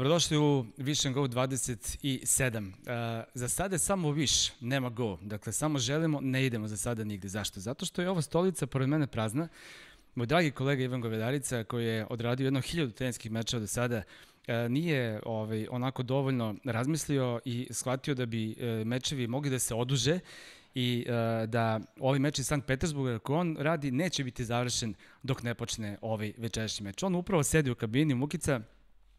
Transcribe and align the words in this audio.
Dobrodošli 0.00 0.38
u 0.38 0.64
Vision 0.76 1.14
Go 1.14 1.20
27. 1.20 2.68
Uh, 2.68 3.24
za 3.34 3.48
sada 3.48 3.74
je 3.74 3.78
samo 3.78 4.08
Wish, 4.08 4.52
nema 4.60 4.88
Go. 4.88 5.18
Dakle, 5.22 5.52
samo 5.52 5.78
želimo, 5.78 6.20
ne 6.20 6.46
idemo 6.46 6.68
za 6.68 6.76
sada 6.76 7.04
nigde. 7.04 7.28
Zašto? 7.28 7.60
Zato 7.60 7.86
što 7.86 8.02
je 8.02 8.10
ova 8.10 8.22
stolica 8.22 8.66
pored 8.66 8.88
mene 8.88 9.06
prazna. 9.06 9.48
Moj 10.14 10.26
dragi 10.26 10.50
kolega 10.50 10.82
Ivan 10.82 11.00
Govedarica, 11.00 11.64
koji 11.64 11.86
je 11.86 12.06
odradio 12.10 12.44
jedno 12.44 12.60
hiljadu 12.60 12.92
teniskih 12.92 13.30
mečeva 13.30 13.60
do 13.60 13.66
sada, 13.66 13.96
uh, 13.96 14.54
nije 14.70 15.20
ovaj, 15.26 15.66
onako 15.70 16.02
dovoljno 16.02 16.54
razmislio 16.64 17.40
i 17.44 17.68
shvatio 17.70 18.14
da 18.14 18.26
bi 18.26 18.50
uh, 18.50 18.86
mečevi 18.86 19.26
mogli 19.26 19.50
da 19.50 19.58
se 19.58 19.74
oduže 19.74 20.18
i 20.74 21.06
da 21.46 21.80
ovaj 21.98 22.18
meč 22.18 22.38
iz 22.38 22.46
Sankt 22.46 22.66
Petersburga 22.66 23.18
koji 23.18 23.38
on 23.38 23.56
radi 23.60 23.90
neće 23.90 24.24
biti 24.24 24.44
završen 24.44 24.94
dok 25.22 25.42
ne 25.42 25.54
počne 25.54 25.98
ovaj 26.00 26.32
večerašnji 26.38 26.84
meč. 26.84 27.02
On 27.02 27.14
upravo 27.14 27.42
sedi 27.42 27.70
u 27.70 27.74
kabini 27.74 28.14
Mukica 28.14 28.60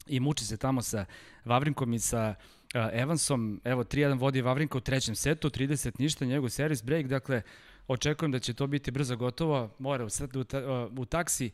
i 0.07 0.19
muči 0.19 0.45
se 0.45 0.57
tamo 0.57 0.81
sa 0.81 1.05
Vavrinkom 1.45 1.93
i 1.93 1.99
sa 1.99 2.35
uh, 2.75 2.81
Evansom. 2.93 3.61
Evo, 3.63 3.83
3-1 3.83 4.19
vodi 4.19 4.41
Vavrinka 4.41 4.77
u 4.77 4.81
trećem 4.81 5.15
setu, 5.15 5.49
30 5.49 5.91
ništa, 5.99 6.25
njegov 6.25 6.49
servis 6.49 6.83
break, 6.83 7.07
dakle, 7.07 7.41
očekujem 7.87 8.31
da 8.31 8.39
će 8.39 8.53
to 8.53 8.67
biti 8.67 8.91
brzo 8.91 9.15
gotovo, 9.15 9.75
mora 9.79 10.05
u, 10.05 10.07
u, 10.07 11.01
u 11.01 11.05
taksi, 11.05 11.51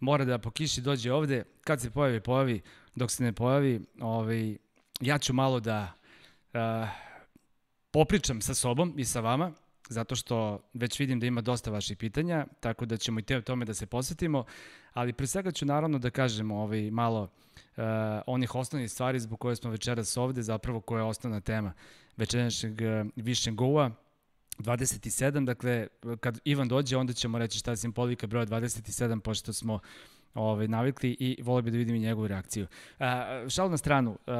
mora 0.00 0.24
da 0.24 0.38
po 0.38 0.50
kiši 0.50 0.80
dođe 0.80 1.12
ovde, 1.12 1.44
kad 1.60 1.80
se 1.80 1.90
pojavi, 1.90 2.20
pojavi, 2.20 2.60
dok 2.94 3.10
se 3.10 3.24
ne 3.24 3.32
pojavi, 3.32 3.80
ovaj, 4.00 4.56
ja 5.00 5.18
ću 5.18 5.32
malo 5.32 5.60
da 5.60 5.92
uh, 6.54 6.60
popričam 7.90 8.40
sa 8.40 8.54
sobom 8.54 8.94
i 8.96 9.04
sa 9.04 9.20
vama, 9.20 9.52
zato 9.88 10.16
što 10.16 10.60
već 10.74 11.00
vidim 11.00 11.20
da 11.20 11.26
ima 11.26 11.40
dosta 11.40 11.70
vaših 11.70 11.96
pitanja, 11.96 12.46
tako 12.60 12.86
da 12.86 12.96
ćemo 12.96 13.20
i 13.20 13.22
te 13.22 13.36
o 13.36 13.40
tome 13.40 13.64
da 13.64 13.74
se 13.74 13.86
posvetimo, 13.86 14.44
ali 14.92 15.12
pre 15.12 15.26
svega 15.26 15.50
ću 15.50 15.66
naravno 15.66 15.98
da 15.98 16.10
kažem 16.10 16.50
ovaj, 16.50 16.90
malo 16.90 17.22
uh, 17.22 17.82
onih 18.26 18.54
osnovnih 18.54 18.90
stvari 18.90 19.20
zbog 19.20 19.40
koje 19.40 19.56
smo 19.56 19.70
večeras 19.70 20.16
ovde, 20.16 20.42
zapravo 20.42 20.80
koja 20.80 21.00
je 21.00 21.04
osnovna 21.04 21.40
tema 21.40 21.72
večerašnjeg 22.16 22.72
uh, 22.72 23.10
Vision 23.16 23.56
Go-a, 23.56 23.90
27, 24.58 25.44
dakle, 25.44 25.86
kad 26.20 26.40
Ivan 26.44 26.68
dođe, 26.68 26.96
onda 26.96 27.12
ćemo 27.12 27.38
reći 27.38 27.58
šta 27.58 27.70
je 27.70 27.76
simbolika 27.76 28.26
broja 28.26 28.46
27, 28.46 29.20
pošto 29.20 29.52
smo 29.52 29.78
ovaj, 30.34 30.68
navikli 30.68 31.16
i 31.20 31.42
volio 31.42 31.62
bi 31.62 31.70
da 31.70 31.76
vidim 31.76 31.94
i 31.94 32.00
njegovu 32.00 32.28
reakciju. 32.28 32.66
Uh, 32.98 33.06
šal 33.48 33.70
na 33.70 33.76
stranu, 33.76 34.10
uh, 34.10 34.34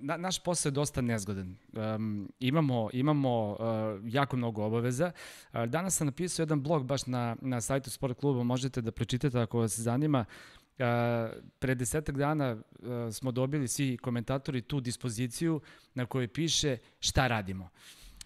na, 0.00 0.16
naš 0.16 0.38
posao 0.42 0.70
je 0.70 0.72
dosta 0.72 1.00
nezgodan. 1.00 1.56
Um, 1.72 2.32
imamo 2.40 2.90
imamo 2.92 3.50
uh, 3.50 3.58
jako 4.04 4.36
mnogo 4.36 4.64
obaveza. 4.64 5.12
Uh, 5.52 5.64
danas 5.64 5.96
sam 5.96 6.06
napisao 6.06 6.42
jedan 6.42 6.62
blog 6.62 6.86
baš 6.86 7.06
na, 7.06 7.36
na 7.40 7.60
sajtu 7.60 7.90
Sport 7.90 8.20
kluba, 8.20 8.42
možete 8.42 8.80
da 8.80 8.92
pročitate 8.92 9.40
ako 9.40 9.58
vas 9.58 9.78
zanima. 9.78 10.24
Uh, 10.78 10.84
pre 11.58 11.74
desetak 11.74 12.16
dana 12.16 12.52
uh, 12.52 13.12
smo 13.12 13.32
dobili 13.32 13.68
svi 13.68 13.96
komentatori 13.96 14.62
tu 14.62 14.80
dispoziciju 14.80 15.60
na 15.94 16.06
kojoj 16.06 16.28
piše 16.28 16.76
šta 17.00 17.26
radimo. 17.26 17.68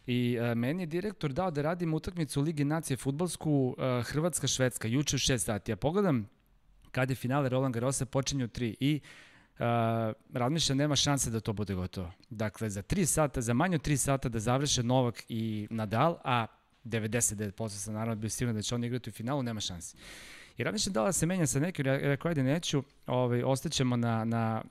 I 0.07 0.39
uh, 0.41 0.55
meni 0.57 0.83
je 0.83 0.87
direktor 0.87 1.33
dao 1.33 1.51
da 1.51 1.63
radim 1.63 1.95
utakmicu 1.95 2.41
Ligi 2.41 2.65
nacije 2.65 2.97
futbolsku 2.97 3.51
uh, 3.79 3.85
Hrvatska-Švedska, 4.07 4.89
juče 4.89 5.17
u 5.17 5.19
6 5.19 5.39
sati. 5.39 5.73
Ja 5.73 5.77
pogledam 5.77 6.29
kad 6.91 7.11
je 7.11 7.17
finale 7.17 7.49
Roland 7.49 7.75
Garrosa 7.75 8.07
počinje 8.07 8.45
u 8.45 8.49
3 8.49 8.75
i 8.81 9.01
uh, 9.03 9.32
razmišljam 10.33 10.79
nema 10.79 10.97
šanse 10.97 11.31
da 11.31 11.41
to 11.41 11.53
bude 11.53 11.75
gotovo. 11.75 12.13
Dakle, 12.31 12.71
za 12.71 12.83
3 12.83 13.07
sata, 13.07 13.41
za 13.41 13.55
manje 13.55 13.75
od 13.75 13.83
3 13.83 13.97
sata 13.97 14.29
da 14.29 14.39
završe 14.39 14.83
Novak 14.83 15.23
i 15.29 15.67
Nadal, 15.71 16.19
a 16.25 16.47
99% 16.85 17.69
sam 17.69 17.95
naravno 17.95 18.15
bio 18.15 18.31
siguran 18.31 18.57
da 18.57 18.63
će 18.63 18.75
on 18.75 18.85
igrati 18.85 19.11
u 19.11 19.13
finalu, 19.13 19.43
nema 19.43 19.61
šanse. 19.61 19.97
I 20.57 20.65
razmišljam 20.65 20.93
da 20.93 21.05
li 21.05 21.13
se 21.13 21.27
menja 21.27 21.47
sa 21.47 21.61
nekim, 21.61 21.87
rekao 21.87 22.29
ajde 22.29 22.43
neću, 22.43 22.83
ovaj, 23.07 23.43
ostaćemo 23.43 23.97
na, 23.97 24.25
na, 24.25 24.63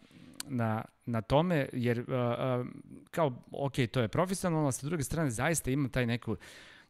na, 0.47 0.85
na 1.05 1.21
tome, 1.21 1.69
jer 1.73 1.99
uh, 1.99 2.05
uh, 2.05 2.67
kao, 3.11 3.43
ok, 3.51 3.73
to 3.91 4.01
je 4.01 4.07
profesionalno, 4.07 4.67
a 4.67 4.71
sa 4.71 4.87
druge 4.87 5.03
strane 5.03 5.31
zaista 5.31 5.71
ima 5.71 5.89
taj 5.89 6.05
neku 6.05 6.35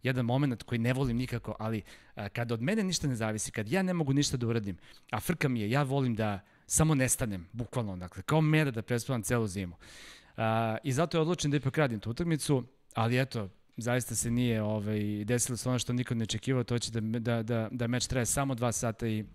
jedan 0.03 0.25
moment 0.25 0.63
koji 0.63 0.79
ne 0.79 0.93
volim 0.93 1.17
nikako, 1.17 1.55
ali 1.59 1.81
uh, 2.15 2.27
kada 2.33 2.53
od 2.53 2.61
mene 2.61 2.83
ništa 2.83 3.07
ne 3.07 3.15
zavisi, 3.15 3.51
kad 3.51 3.69
ja 3.69 3.81
ne 3.81 3.93
mogu 3.93 4.13
ništa 4.13 4.37
da 4.37 4.47
uradim, 4.47 4.77
a 5.11 5.19
frka 5.19 5.49
mi 5.49 5.61
je, 5.61 5.71
ja 5.71 5.83
volim 5.83 6.15
da 6.15 6.39
samo 6.71 6.95
nestanem, 6.95 7.47
bukvalno, 7.53 7.97
dakle, 7.97 8.23
kao 8.23 8.41
mera 8.41 8.71
da 8.71 8.81
prespavam 8.81 9.23
celu 9.23 9.47
zimu. 9.47 9.75
Uh, 9.75 10.43
I 10.83 10.91
zato 10.91 11.17
je 11.17 11.21
odlučen 11.21 11.51
da 11.51 11.57
ipak 11.57 11.77
radim 11.77 11.99
tu 11.99 12.09
utakmicu, 12.09 12.63
ali 12.93 13.19
eto, 13.19 13.49
zaista 13.77 14.15
se 14.15 14.31
nije 14.31 14.61
ovaj, 14.63 15.25
desilo 15.25 15.57
se 15.57 15.69
ono 15.69 15.79
što 15.79 15.93
nikad 15.93 16.17
ne 16.17 16.23
očekivao, 16.23 16.63
to 16.63 16.79
će 16.79 16.91
da, 16.91 17.19
da, 17.19 17.43
da, 17.43 17.67
da 17.71 17.87
meč 17.87 18.07
traje 18.07 18.25
samo 18.25 18.55
2 18.55 18.71
sata 18.71 19.07
i 19.07 19.25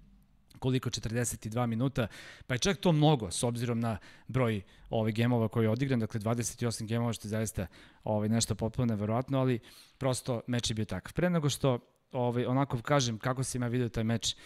koliko 0.59 0.91
42 0.91 1.67
minuta, 1.67 2.07
pa 2.47 2.55
je 2.55 2.59
čak 2.59 2.77
to 2.77 2.93
mnogo 2.93 3.31
s 3.31 3.43
obzirom 3.43 3.81
na 3.81 3.99
broj 4.29 4.63
ovih 4.91 5.15
gemova 5.15 5.49
koji 5.49 5.65
je 5.65 5.71
odigran, 5.71 6.01
dakle 6.01 6.21
28 6.21 6.87
gemova 6.87 7.13
što 7.13 7.29
je 7.29 7.31
zaista 7.31 7.67
ovaj, 8.05 8.29
nešto 8.29 8.55
potpuno 8.55 8.87
neverovatno, 8.87 9.41
ali 9.41 9.61
prosto 9.99 10.41
meč 10.47 10.71
je 10.71 10.75
bio 10.75 10.85
takav. 10.85 11.13
Pre 11.13 11.31
nego 11.31 11.51
što 11.51 11.79
ovaj, 12.13 12.47
onako 12.47 12.83
kažem 12.83 13.19
kako 13.19 13.45
se 13.45 13.59
ima 13.59 13.69
video 13.69 13.89
taj 13.89 14.05
meč, 14.05 14.37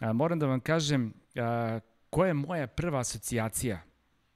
a, 0.00 0.12
moram 0.12 0.38
da 0.38 0.46
vam 0.46 0.60
kažem 0.60 1.12
a, 1.36 1.80
koja 2.10 2.28
je 2.28 2.34
moja 2.34 2.66
prva 2.66 3.00
asocijacija, 3.00 3.80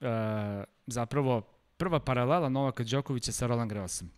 a, 0.01 0.65
zapravo 0.87 1.41
prva 1.77 2.01
paralela 2.01 2.49
Novaka 2.49 2.85
Đokovića 2.85 3.33
sa 3.33 3.47
Roland 3.47 3.73
Garrosom. 3.73 4.11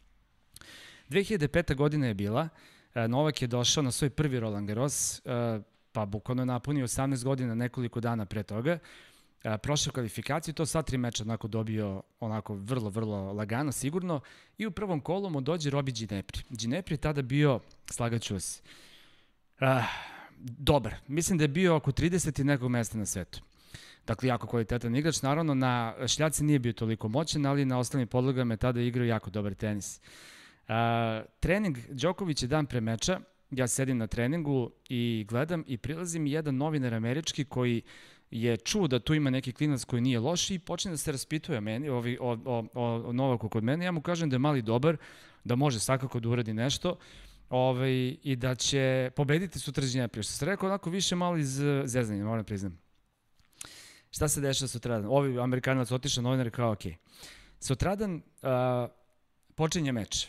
2005. 1.10 1.74
godina 1.74 2.06
je 2.06 2.14
bila, 2.14 2.48
Novak 3.08 3.42
je 3.42 3.48
došao 3.48 3.82
na 3.82 3.90
svoj 3.90 4.10
prvi 4.10 4.40
Roland 4.40 4.68
Garros, 4.68 5.22
pa 5.92 6.06
bukvalno 6.06 6.42
je 6.42 6.46
napunio 6.46 6.86
18 6.86 7.24
godina 7.24 7.54
nekoliko 7.54 8.00
dana 8.00 8.26
pre 8.26 8.42
toga, 8.42 8.78
prošao 9.62 9.92
kvalifikaciju, 9.92 10.54
to 10.54 10.66
sva 10.66 10.82
tri 10.82 10.98
meča 10.98 11.22
onako 11.22 11.48
dobio 11.48 12.02
onako 12.20 12.54
vrlo, 12.54 12.90
vrlo 12.90 13.32
lagano, 13.32 13.72
sigurno, 13.72 14.20
i 14.58 14.66
u 14.66 14.70
prvom 14.70 15.00
kolu 15.00 15.30
mu 15.30 15.40
dođe 15.40 15.70
Robi 15.70 15.92
Ginepri. 15.92 16.42
Ginepri 16.50 16.94
je 16.94 16.98
tada 16.98 17.22
bio, 17.22 17.60
slagaću 17.90 18.34
vas, 18.34 18.62
uh, 19.60 19.66
dobar. 20.44 20.94
Mislim 21.08 21.38
da 21.38 21.44
je 21.44 21.48
bio 21.48 21.76
oko 21.76 21.92
30 21.92 22.40
i 22.40 22.44
nekog 22.44 22.70
mesta 22.70 22.98
na 22.98 23.06
svetu. 23.06 23.40
Dakle, 24.06 24.28
jako 24.28 24.46
kvalitetan 24.46 24.96
igrač. 24.96 25.22
Naravno, 25.22 25.54
na 25.54 25.94
šljaci 26.06 26.44
nije 26.44 26.58
bio 26.58 26.72
toliko 26.72 27.08
moćan, 27.08 27.46
ali 27.46 27.64
na 27.64 27.78
ostalim 27.78 28.08
podlogama 28.08 28.54
je 28.54 28.58
tada 28.58 28.80
igrao 28.80 29.04
jako 29.04 29.30
dobar 29.30 29.54
tenis. 29.54 30.00
Uh, 30.68 30.74
trening 31.40 31.78
Đoković 31.88 32.42
je 32.42 32.48
dan 32.48 32.66
pre 32.66 32.80
meča, 32.80 33.20
ja 33.50 33.68
sedim 33.68 33.98
na 33.98 34.06
treningu 34.06 34.70
i 34.88 35.26
gledam 35.28 35.64
i 35.66 35.78
prilazi 35.78 36.18
mi 36.18 36.30
jedan 36.30 36.56
novinar 36.56 36.94
američki 36.94 37.44
koji 37.44 37.82
je 38.30 38.56
čuo 38.56 38.88
da 38.88 38.98
tu 38.98 39.14
ima 39.14 39.30
neki 39.30 39.52
klinac 39.52 39.84
koji 39.84 40.02
nije 40.02 40.20
loš 40.20 40.50
i 40.50 40.58
počne 40.58 40.90
da 40.90 40.96
se 40.96 41.12
raspituje 41.12 41.60
meni, 41.60 41.88
ovi, 41.88 42.18
o, 42.20 42.38
o, 42.44 42.64
o, 42.74 43.02
o 43.06 43.12
Novaku 43.12 43.48
kod 43.48 43.64
mene. 43.64 43.84
Ja 43.84 43.92
mu 43.92 44.00
kažem 44.00 44.30
da 44.30 44.34
je 44.34 44.38
mali 44.38 44.62
dobar, 44.62 44.96
da 45.44 45.56
može 45.56 45.80
svakako 45.80 46.20
da 46.20 46.28
uradi 46.28 46.52
nešto 46.54 46.96
ovaj, 47.54 48.16
i 48.22 48.36
da 48.36 48.54
će 48.54 49.10
pobediti 49.16 49.58
sutra 49.58 49.86
Žinjaprije. 49.86 50.22
Što 50.22 50.32
se 50.32 50.46
rekao 50.46 50.68
onako 50.68 50.90
više 50.90 51.16
malo 51.16 51.36
iz 51.36 51.60
zezanja, 51.84 52.24
moram 52.24 52.44
priznam. 52.44 52.78
Šta 54.10 54.28
se 54.28 54.40
dešava 54.40 54.68
sutradan? 54.68 55.06
Ovi 55.10 55.38
Amerikanac 55.38 55.90
otišao 55.90 56.22
novinar 56.22 56.50
kao, 56.50 56.72
ok. 56.72 56.82
Sutradan 57.60 58.14
uh, 58.14 58.90
počinje 59.54 59.92
meč. 59.92 60.28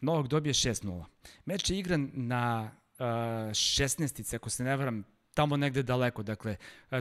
Novak 0.00 0.26
dobije 0.26 0.52
6-0. 0.52 1.04
Meč 1.44 1.70
je 1.70 1.78
igran 1.78 2.10
na 2.14 2.70
uh, 2.98 3.04
16 3.04 4.36
ako 4.36 4.50
se 4.50 4.64
ne 4.64 4.76
varam, 4.76 5.04
tamo 5.34 5.56
negde 5.56 5.82
daleko. 5.82 6.22
Dakle, 6.22 6.56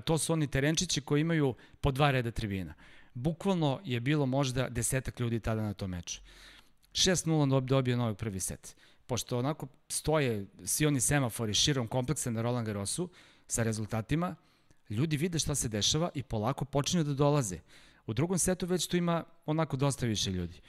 to 0.05 0.17
su 0.17 0.34
oni 0.34 0.47
terenčići 0.47 1.01
koji 1.01 1.22
imaju 1.22 1.55
po 1.81 1.91
dva 1.91 2.11
reda 2.11 2.31
tribina. 2.31 2.73
Bukvalno 3.13 3.81
je 3.84 3.99
bilo 3.99 4.25
možda 4.25 4.69
desetak 4.69 5.19
ljudi 5.19 5.40
tada 5.40 5.61
na 5.61 5.73
tom 5.73 5.90
meču. 5.90 6.22
6-0 6.91 7.66
dobije 7.66 7.97
Novak 7.97 8.17
prvi 8.17 8.40
set. 8.40 8.75
Pošto 9.07 9.37
onako 9.37 9.67
stoje 9.89 10.45
svi 10.65 10.85
oni 10.85 11.01
semafori 11.01 11.53
širom 11.53 11.87
kompleksa 11.87 12.31
na 12.31 12.41
Roland 12.41 12.65
Garrosu 12.65 13.09
sa 13.47 13.63
rezultatima, 13.63 14.35
ljudi 14.89 15.17
vide 15.17 15.39
šta 15.39 15.55
se 15.55 15.69
dešava 15.69 16.09
i 16.13 16.23
polako 16.23 16.65
počinju 16.65 17.03
da 17.03 17.13
dolaze. 17.13 17.59
U 18.05 18.13
drugom 18.13 18.39
setu 18.39 18.65
već 18.65 18.87
tu 18.87 18.97
ima 18.97 19.23
onako 19.45 19.77
dosta 19.77 20.05
više 20.05 20.31
ljudi. 20.31 20.61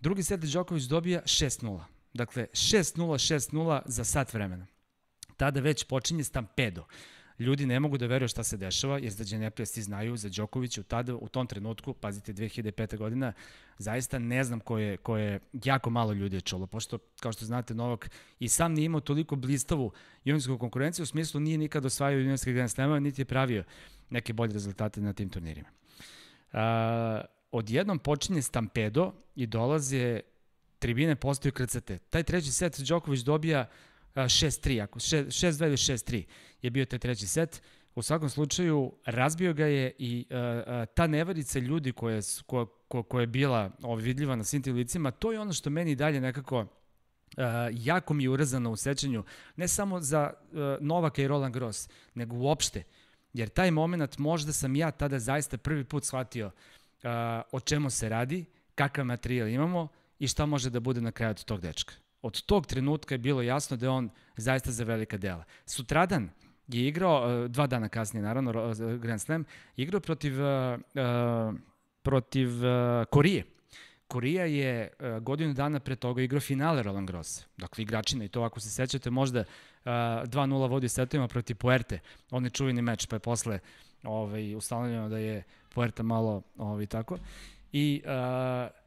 Drugi 0.00 0.22
set 0.22 0.40
Đoković 0.40 0.84
dobija 0.84 1.22
6-0. 1.24 1.80
Dakle, 2.14 2.46
6-0, 2.52 2.96
6-0 2.96 3.80
za 3.86 4.04
sat 4.04 4.34
vremena. 4.34 4.66
Tada 5.36 5.60
već 5.60 5.84
počinje 5.84 6.24
stampedo. 6.24 6.84
Ljudi 7.42 7.66
ne 7.66 7.80
mogu 7.80 7.98
da 7.98 8.06
veruju 8.06 8.28
šta 8.28 8.42
se 8.42 8.56
dešava, 8.56 8.98
jer 8.98 9.12
za 9.12 9.24
Dženeplija 9.24 9.66
svi 9.66 9.82
znaju, 9.82 10.16
za 10.16 10.28
Đokovića 10.28 10.80
u, 10.80 10.84
tada, 10.84 11.14
u 11.14 11.28
tom 11.28 11.46
trenutku, 11.46 11.94
pazite, 11.94 12.32
2005. 12.32 12.96
godina, 12.96 13.32
zaista 13.78 14.18
ne 14.18 14.44
znam 14.44 14.60
ko 14.60 14.78
je, 14.78 14.96
ko 14.96 15.16
je 15.16 15.40
jako 15.64 15.90
malo 15.90 16.12
ljudi 16.12 16.36
je 16.36 16.40
čulo, 16.40 16.66
pošto, 16.66 16.98
kao 17.20 17.32
što 17.32 17.44
znate, 17.44 17.74
Novak 17.74 18.10
i 18.38 18.48
sam 18.48 18.72
nije 18.72 18.84
imao 18.84 19.00
toliko 19.00 19.36
blistavu 19.36 19.92
juniorsku 20.24 20.58
konkurenciju, 20.58 21.02
u 21.02 21.06
smislu 21.06 21.40
nije 21.40 21.58
nikad 21.58 21.84
osvajao 21.84 22.18
juniorske 22.18 22.52
Grand 22.52 22.70
Slamove, 22.70 23.00
niti 23.00 23.20
je 23.20 23.26
pravio 23.26 23.64
neke 24.10 24.32
bolje 24.32 24.52
rezultate 24.52 25.00
na 25.00 25.12
tim 25.12 25.28
turnirima. 25.28 25.68
Uh, 26.52 26.58
odjednom 27.52 27.98
počinje 27.98 28.42
stampedo 28.42 29.12
i 29.34 29.46
dolaze 29.46 30.20
tribine 30.78 31.16
postaju 31.16 31.52
krcate. 31.52 31.98
Taj 31.98 32.22
treći 32.22 32.52
set 32.52 32.80
Đoković 32.80 33.20
dobija 33.20 33.68
6-3, 34.14 34.82
ako 34.82 34.98
6-2 34.98 35.66
ili 35.66 35.76
6-3 35.76 36.24
je 36.62 36.70
bio 36.70 36.84
taj 36.84 36.98
treći 36.98 37.26
set. 37.26 37.62
U 37.94 38.02
svakom 38.02 38.28
slučaju, 38.28 38.92
razbio 39.04 39.54
ga 39.54 39.66
je 39.66 39.92
i 39.98 40.26
uh, 40.30 40.36
uh, 40.36 40.94
ta 40.94 41.06
nevarica 41.06 41.58
ljudi 41.58 41.92
koja, 41.92 42.20
koja, 42.46 42.66
koja, 42.88 43.02
koja 43.02 43.20
je 43.20 43.26
bila 43.26 43.70
vidljiva 43.98 44.36
na 44.36 44.44
svim 44.44 44.62
tim 44.62 44.76
licima, 44.76 45.10
to 45.10 45.32
je 45.32 45.40
ono 45.40 45.52
što 45.52 45.70
meni 45.70 45.94
dalje 45.94 46.20
nekako 46.20 46.60
uh, 46.60 46.66
jako 47.72 48.14
mi 48.14 48.24
je 48.24 48.30
urazano 48.30 48.70
u 48.70 48.76
sećanju, 48.76 49.24
ne 49.56 49.68
samo 49.68 50.00
za 50.00 50.32
uh, 50.32 50.58
Novaka 50.80 51.22
i 51.22 51.28
Roland 51.28 51.54
Gross, 51.54 51.88
nego 52.14 52.36
uopšte. 52.36 52.82
Jer 53.32 53.48
taj 53.48 53.70
moment 53.70 54.18
možda 54.18 54.52
sam 54.52 54.76
ja 54.76 54.90
tada 54.90 55.18
zaista 55.18 55.58
prvi 55.58 55.84
put 55.84 56.04
shvatio 56.04 56.46
uh, 56.46 57.10
o 57.52 57.60
čemu 57.60 57.90
se 57.90 58.08
radi, 58.08 58.44
kakav 58.74 59.04
materijal 59.04 59.48
imamo 59.48 59.88
i 60.18 60.28
šta 60.28 60.46
može 60.46 60.70
da 60.70 60.80
bude 60.80 61.00
na 61.00 61.12
kraju 61.12 61.30
od 61.30 61.44
tog 61.44 61.60
dečka. 61.60 61.94
Od 62.22 62.42
tog 62.42 62.66
trenutka 62.66 63.14
je 63.14 63.18
bilo 63.18 63.42
jasno 63.42 63.76
da 63.76 63.86
je 63.86 63.90
on 63.90 64.10
zaista 64.36 64.70
za 64.70 64.84
velika 64.84 65.16
dela. 65.16 65.44
Sutradan 65.66 66.30
je 66.68 66.88
igrao, 66.88 67.42
uh, 67.44 67.50
dva 67.50 67.66
dana 67.66 67.88
kasnije 67.88 68.22
naravno, 68.22 68.52
Grand 68.98 69.20
Slam, 69.20 69.44
igrao 69.76 70.00
protiv, 70.00 70.34
uh, 70.42 71.54
protiv 72.02 72.48
Korije. 73.10 73.44
Korija 74.12 74.44
je 74.44 74.90
godinu 75.20 75.54
dana 75.54 75.80
pre 75.80 75.96
toga 75.96 76.22
igrao 76.22 76.40
finale 76.40 76.82
Roland 76.82 77.08
Gross. 77.08 77.46
Dakle, 77.56 77.82
igračina 77.82 78.24
i 78.24 78.28
to 78.28 78.42
ako 78.42 78.60
se 78.60 78.70
sećate 78.70 79.10
možda 79.10 79.40
uh, 79.40 79.46
2-0 79.86 80.68
vodi 80.70 80.88
setovima 80.88 81.28
protiv 81.28 81.56
Puerte. 81.56 81.98
On 82.30 82.44
je 82.44 82.50
čuveni 82.50 82.82
meč, 82.82 83.06
pa 83.06 83.16
je 83.16 83.20
posle 83.20 83.58
ovaj, 84.02 84.54
ustanovljeno 84.54 85.08
da 85.08 85.18
je 85.18 85.42
Puerta 85.74 86.02
malo 86.02 86.42
ovaj, 86.56 86.86
tako. 86.86 87.18
I 87.72 88.02
uh, 88.04 88.81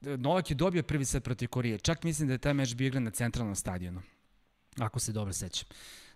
Novak 0.00 0.50
je 0.50 0.54
dobio 0.54 0.82
prvi 0.82 1.04
set 1.04 1.24
protiv 1.24 1.48
Korije. 1.48 1.78
Čak 1.78 2.02
mislim 2.02 2.28
da 2.28 2.34
je 2.34 2.38
taj 2.38 2.54
meč 2.54 2.74
bio 2.74 2.86
igran 2.86 3.02
na 3.02 3.10
centralnom 3.10 3.54
stadionu. 3.54 4.02
Ako 4.78 4.98
se 4.98 5.12
dobro 5.12 5.32
sećam. 5.32 5.68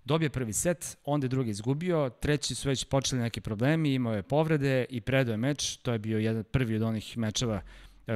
Dobio 0.04 0.30
prvi 0.30 0.52
set, 0.52 0.96
onda 1.04 1.24
je 1.24 1.28
drugi 1.28 1.50
izgubio, 1.50 2.10
treći 2.20 2.54
su 2.54 2.68
već 2.68 2.84
počeli 2.84 3.22
neki 3.22 3.40
problemi, 3.40 3.94
imao 3.94 4.14
je 4.14 4.22
povrede 4.22 4.86
i 4.88 5.00
predao 5.00 5.32
je 5.32 5.36
meč. 5.36 5.76
To 5.76 5.92
je 5.92 5.98
bio 5.98 6.18
jedan 6.18 6.44
prvi 6.44 6.76
od 6.76 6.82
onih 6.82 7.18
mečeva 7.18 7.62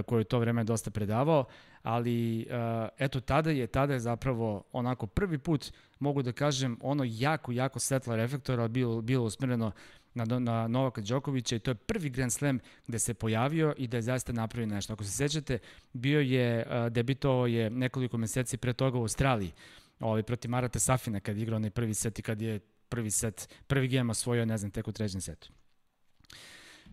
koji 0.06 0.20
je 0.20 0.24
to 0.24 0.38
vreme 0.38 0.64
dosta 0.64 0.90
predavao, 0.90 1.44
ali 1.82 2.46
uh, 2.50 2.88
eto 2.98 3.20
tada 3.20 3.50
je 3.50 3.66
tada 3.66 3.92
je 3.92 4.00
zapravo 4.00 4.64
onako 4.72 5.06
prvi 5.06 5.38
put 5.38 5.72
mogu 5.98 6.22
da 6.22 6.32
kažem 6.32 6.78
ono 6.80 7.04
jako 7.06 7.52
jako 7.52 7.78
svetla 7.78 8.16
reflektora 8.16 8.68
bilo 8.68 9.02
bilo 9.02 9.24
usmereno 9.24 9.72
na, 10.16 10.38
na 10.38 10.68
Novaka 10.68 11.00
Đokovića 11.00 11.56
i 11.56 11.58
to 11.58 11.70
je 11.70 11.74
prvi 11.74 12.10
Grand 12.10 12.32
Slam 12.32 12.58
gde 12.86 12.98
se 12.98 13.14
pojavio 13.14 13.74
i 13.78 13.86
da 13.86 13.96
je 13.96 14.02
zaista 14.02 14.32
napravio 14.32 14.66
nešto. 14.66 14.92
Ako 14.92 15.04
se 15.04 15.10
sećate, 15.10 15.58
bio 15.92 16.20
je, 16.20 16.66
debitovao 16.90 17.46
je 17.46 17.70
nekoliko 17.70 18.18
meseci 18.18 18.56
pre 18.56 18.72
toga 18.72 18.98
u 18.98 19.02
Australiji 19.02 19.52
ovaj, 20.00 20.22
protiv 20.22 20.50
Marata 20.50 20.78
Safina 20.78 21.20
kad 21.20 21.36
je 21.36 21.42
igrao 21.42 21.56
onaj 21.56 21.70
prvi 21.70 21.94
set 21.94 22.18
i 22.18 22.22
kad 22.22 22.42
je 22.42 22.58
prvi 22.88 23.10
set, 23.10 23.48
prvi 23.66 23.88
game 23.88 24.10
osvojio, 24.10 24.44
ne 24.44 24.58
znam, 24.58 24.70
tek 24.70 24.88
u 24.88 24.92
trećem 24.92 25.20
setu. 25.20 25.48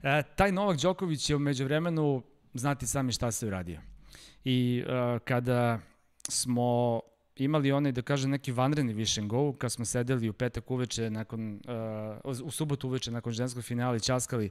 E, 0.03 0.23
taj 0.35 0.51
Novak 0.51 0.77
Đoković 0.81 1.29
je 1.29 1.35
umeđu 1.35 1.63
vremenu, 1.63 2.23
znati 2.53 2.87
sami 2.87 3.11
šta 3.11 3.31
se 3.31 3.47
uradio. 3.47 3.81
I 4.43 4.83
uh, 4.85 5.21
kada 5.25 5.79
smo 6.29 7.01
imali 7.35 7.71
onaj, 7.71 7.91
da 7.91 8.01
kažem, 8.01 8.31
neki 8.31 8.51
vanredni 8.51 8.93
vision 8.93 9.27
go, 9.27 9.53
kad 9.53 9.71
smo 9.71 9.85
sedeli 9.85 10.29
u 10.29 10.33
petak 10.33 10.71
uveče, 10.71 11.09
nakon, 11.09 11.61
uh, 12.23 12.41
u 12.43 12.51
subotu 12.51 12.87
uveče, 12.87 13.11
nakon 13.11 13.33
ženskog 13.33 13.63
finala 13.63 13.95
i 13.95 13.99
časkali 13.99 14.49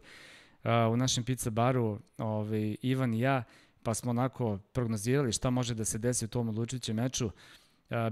uh, 0.64 0.70
u 0.92 0.96
našem 0.96 1.24
pizza 1.24 1.50
baru, 1.50 1.98
ovaj, 2.18 2.76
Ivan 2.82 3.14
i 3.14 3.20
ja, 3.20 3.44
pa 3.82 3.94
smo 3.94 4.10
onako 4.10 4.58
prognozirali 4.72 5.32
šta 5.32 5.50
može 5.50 5.74
da 5.74 5.84
se 5.84 5.98
desi 5.98 6.24
u 6.24 6.28
tom 6.28 6.48
odlučujućem 6.48 6.96
meču. 6.96 7.26
Uh, 7.26 7.32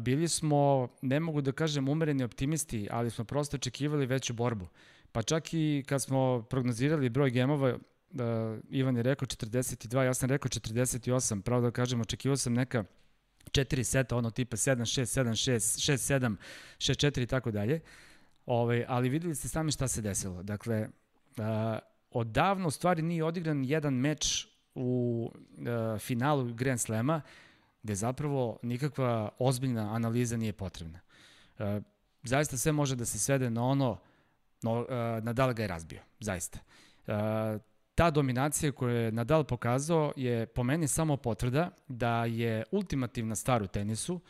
bili 0.01 0.29
smo, 0.29 0.89
ne 1.03 1.21
mogu 1.21 1.41
da 1.41 1.53
kažem 1.53 1.89
umereni 1.89 2.25
optimisti, 2.25 2.89
ali 2.91 3.11
smo 3.11 3.25
prosto 3.25 3.57
očekivali 3.57 4.07
veću 4.07 4.35
borbu. 4.35 4.69
Pa 5.13 5.23
čak 5.23 5.55
i 5.55 5.85
kad 5.89 6.03
smo 6.03 6.47
prognozirali 6.51 7.09
broj 7.09 7.31
gemova, 7.31 7.79
da 8.11 8.57
Ivan 8.71 8.97
je 8.97 9.03
rekao 9.03 9.27
42, 9.27 10.03
ja 10.03 10.15
sam 10.15 10.29
rekao 10.29 10.49
48, 10.49 11.43
pravo 11.43 11.63
da 11.63 11.71
kažem, 11.71 12.01
očekivao 12.01 12.37
sam 12.37 12.55
neka 12.55 12.85
četiri 13.53 13.85
seta, 13.85 14.17
ono 14.17 14.31
tipa 14.31 14.57
7, 14.57 14.81
6, 14.81 15.23
7, 15.23 15.31
6, 15.31 15.93
6, 15.93 16.19
7, 16.19 16.37
6, 16.79 17.07
4 17.07 17.23
i 17.23 17.27
tako 17.27 17.51
dalje. 17.51 17.81
Ove, 18.47 18.61
ovaj, 18.61 18.85
ali 18.89 19.09
videli 19.09 19.35
ste 19.35 19.49
sami 19.49 19.73
šta 19.73 19.89
se 19.89 20.01
desilo. 20.01 20.43
Dakle, 20.43 20.89
uh, 21.37 21.45
odavno 22.11 22.69
u 22.69 22.71
stvari 22.71 23.03
nije 23.03 23.25
odigran 23.25 23.65
jedan 23.65 23.95
meč 23.95 24.47
u 24.75 25.31
uh, 25.35 26.01
finalu 26.01 26.55
Grand 26.55 26.81
Slema 26.81 27.21
gde 27.83 27.95
zapravo 27.95 28.59
nikakva 28.63 29.29
ozbiljna 29.39 29.95
analiza 29.95 30.37
nije 30.37 30.53
potrebna. 30.53 31.01
Uh, 31.59 31.65
zaista 32.23 32.57
sve 32.57 32.73
može 32.73 32.97
da 32.97 33.05
se 33.05 33.19
svede 33.19 33.51
na 33.51 33.65
ono, 33.65 33.99
no, 34.63 34.81
uh, 34.81 34.87
Nadal 35.23 35.53
ga 35.53 35.63
je 35.63 35.69
razbio, 35.69 36.01
zaista. 36.21 36.59
Uh, 37.07 37.15
ta 38.01 38.11
dominacija 38.11 38.73
koju 38.73 38.97
je 38.97 39.13
Nadal 39.13 39.45
pokazao 39.45 40.13
je 40.17 40.47
po 40.47 40.63
meni 40.63 40.89
samo 40.89 41.17
potvrda 41.17 41.71
da 41.89 42.25
je 42.25 42.65
ultimativna 42.71 43.37
stvar 43.37 43.63
u 43.63 43.67
tenisu 43.67 44.21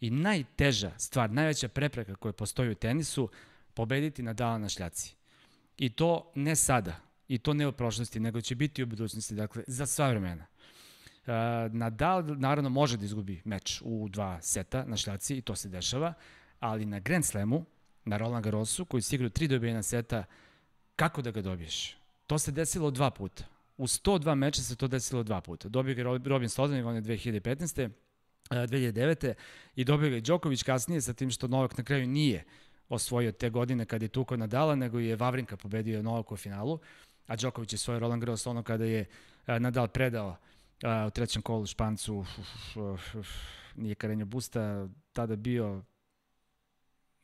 i 0.00 0.10
najteža 0.10 0.92
stvar, 0.98 1.30
najveća 1.30 1.68
prepreka 1.68 2.14
koja 2.14 2.32
postoji 2.32 2.70
u 2.70 2.74
tenisu, 2.74 3.28
pobediti 3.74 4.22
Nadala 4.22 4.58
na 4.58 4.68
šljaci. 4.68 5.14
I 5.78 5.88
to 5.88 6.32
ne 6.34 6.56
sada, 6.56 7.00
i 7.28 7.38
to 7.38 7.54
ne 7.54 7.66
u 7.66 7.72
prošlosti, 7.72 8.20
nego 8.20 8.40
će 8.40 8.54
biti 8.54 8.82
u 8.82 8.86
budućnosti, 8.86 9.34
dakle, 9.34 9.64
za 9.66 9.86
sva 9.86 10.08
vremena. 10.08 10.46
Uh, 10.46 11.32
Nadal 11.72 12.24
naravno 12.38 12.70
može 12.70 12.96
da 12.96 13.04
izgubi 13.04 13.42
meč 13.44 13.82
u 13.84 14.08
dva 14.08 14.40
seta 14.42 14.84
na 14.84 14.96
šljaci 14.96 15.36
i 15.36 15.42
to 15.42 15.56
se 15.56 15.68
dešava, 15.68 16.14
ali 16.60 16.84
na 16.84 17.00
Grand 17.00 17.24
Slamu, 17.24 17.64
na 18.04 18.16
Roland 18.16 18.44
Garrosu, 18.44 18.84
koji 18.84 19.02
si 19.02 19.14
igrao 19.14 19.30
tri 19.30 19.48
dobijena 19.48 19.82
seta, 19.82 20.24
kako 20.96 21.22
da 21.22 21.30
ga 21.30 21.42
dobiješ? 21.42 22.05
To 22.26 22.38
se 22.38 22.52
desilo 22.52 22.90
dva 22.90 23.10
puta. 23.10 23.44
U 23.76 23.86
102 23.86 24.34
meča 24.34 24.62
se 24.62 24.76
to 24.76 24.88
desilo 24.88 25.22
dva 25.22 25.40
puta. 25.40 25.68
Dobio 25.68 25.94
ga 25.94 26.02
Robin 26.02 26.48
Stolzan, 26.48 26.86
on 26.86 26.94
je 26.94 27.02
2015. 27.02 27.90
2009. 28.50 29.34
i 29.76 29.84
dobio 29.84 30.10
ga 30.10 30.16
i 30.16 30.20
Đoković 30.20 30.62
kasnije 30.62 31.00
sa 31.00 31.12
tim 31.12 31.30
što 31.30 31.48
Novak 31.48 31.78
na 31.78 31.84
kraju 31.84 32.06
nije 32.06 32.44
osvojio 32.88 33.32
te 33.32 33.50
godine 33.50 33.84
kada 33.84 34.04
je 34.04 34.08
tuko 34.08 34.36
Nadala, 34.36 34.74
nego 34.74 34.98
je 34.98 35.16
Vavrinka 35.16 35.56
pobedio 35.56 36.02
Novak 36.02 36.32
u 36.32 36.36
finalu, 36.36 36.78
a 37.26 37.36
Đoković 37.36 37.72
je 37.72 37.78
svoj 37.78 37.98
Roland 37.98 38.22
Garros 38.22 38.46
ono 38.46 38.62
kada 38.62 38.84
je 38.84 39.04
Nadal 39.46 39.88
predao 39.88 40.36
u 41.06 41.10
trećem 41.10 41.42
kolu 41.42 41.66
Špancu 41.66 42.24
nije 43.76 43.94
Karenjo 43.94 44.26
Busta 44.26 44.88
tada 45.12 45.36
bio 45.36 45.82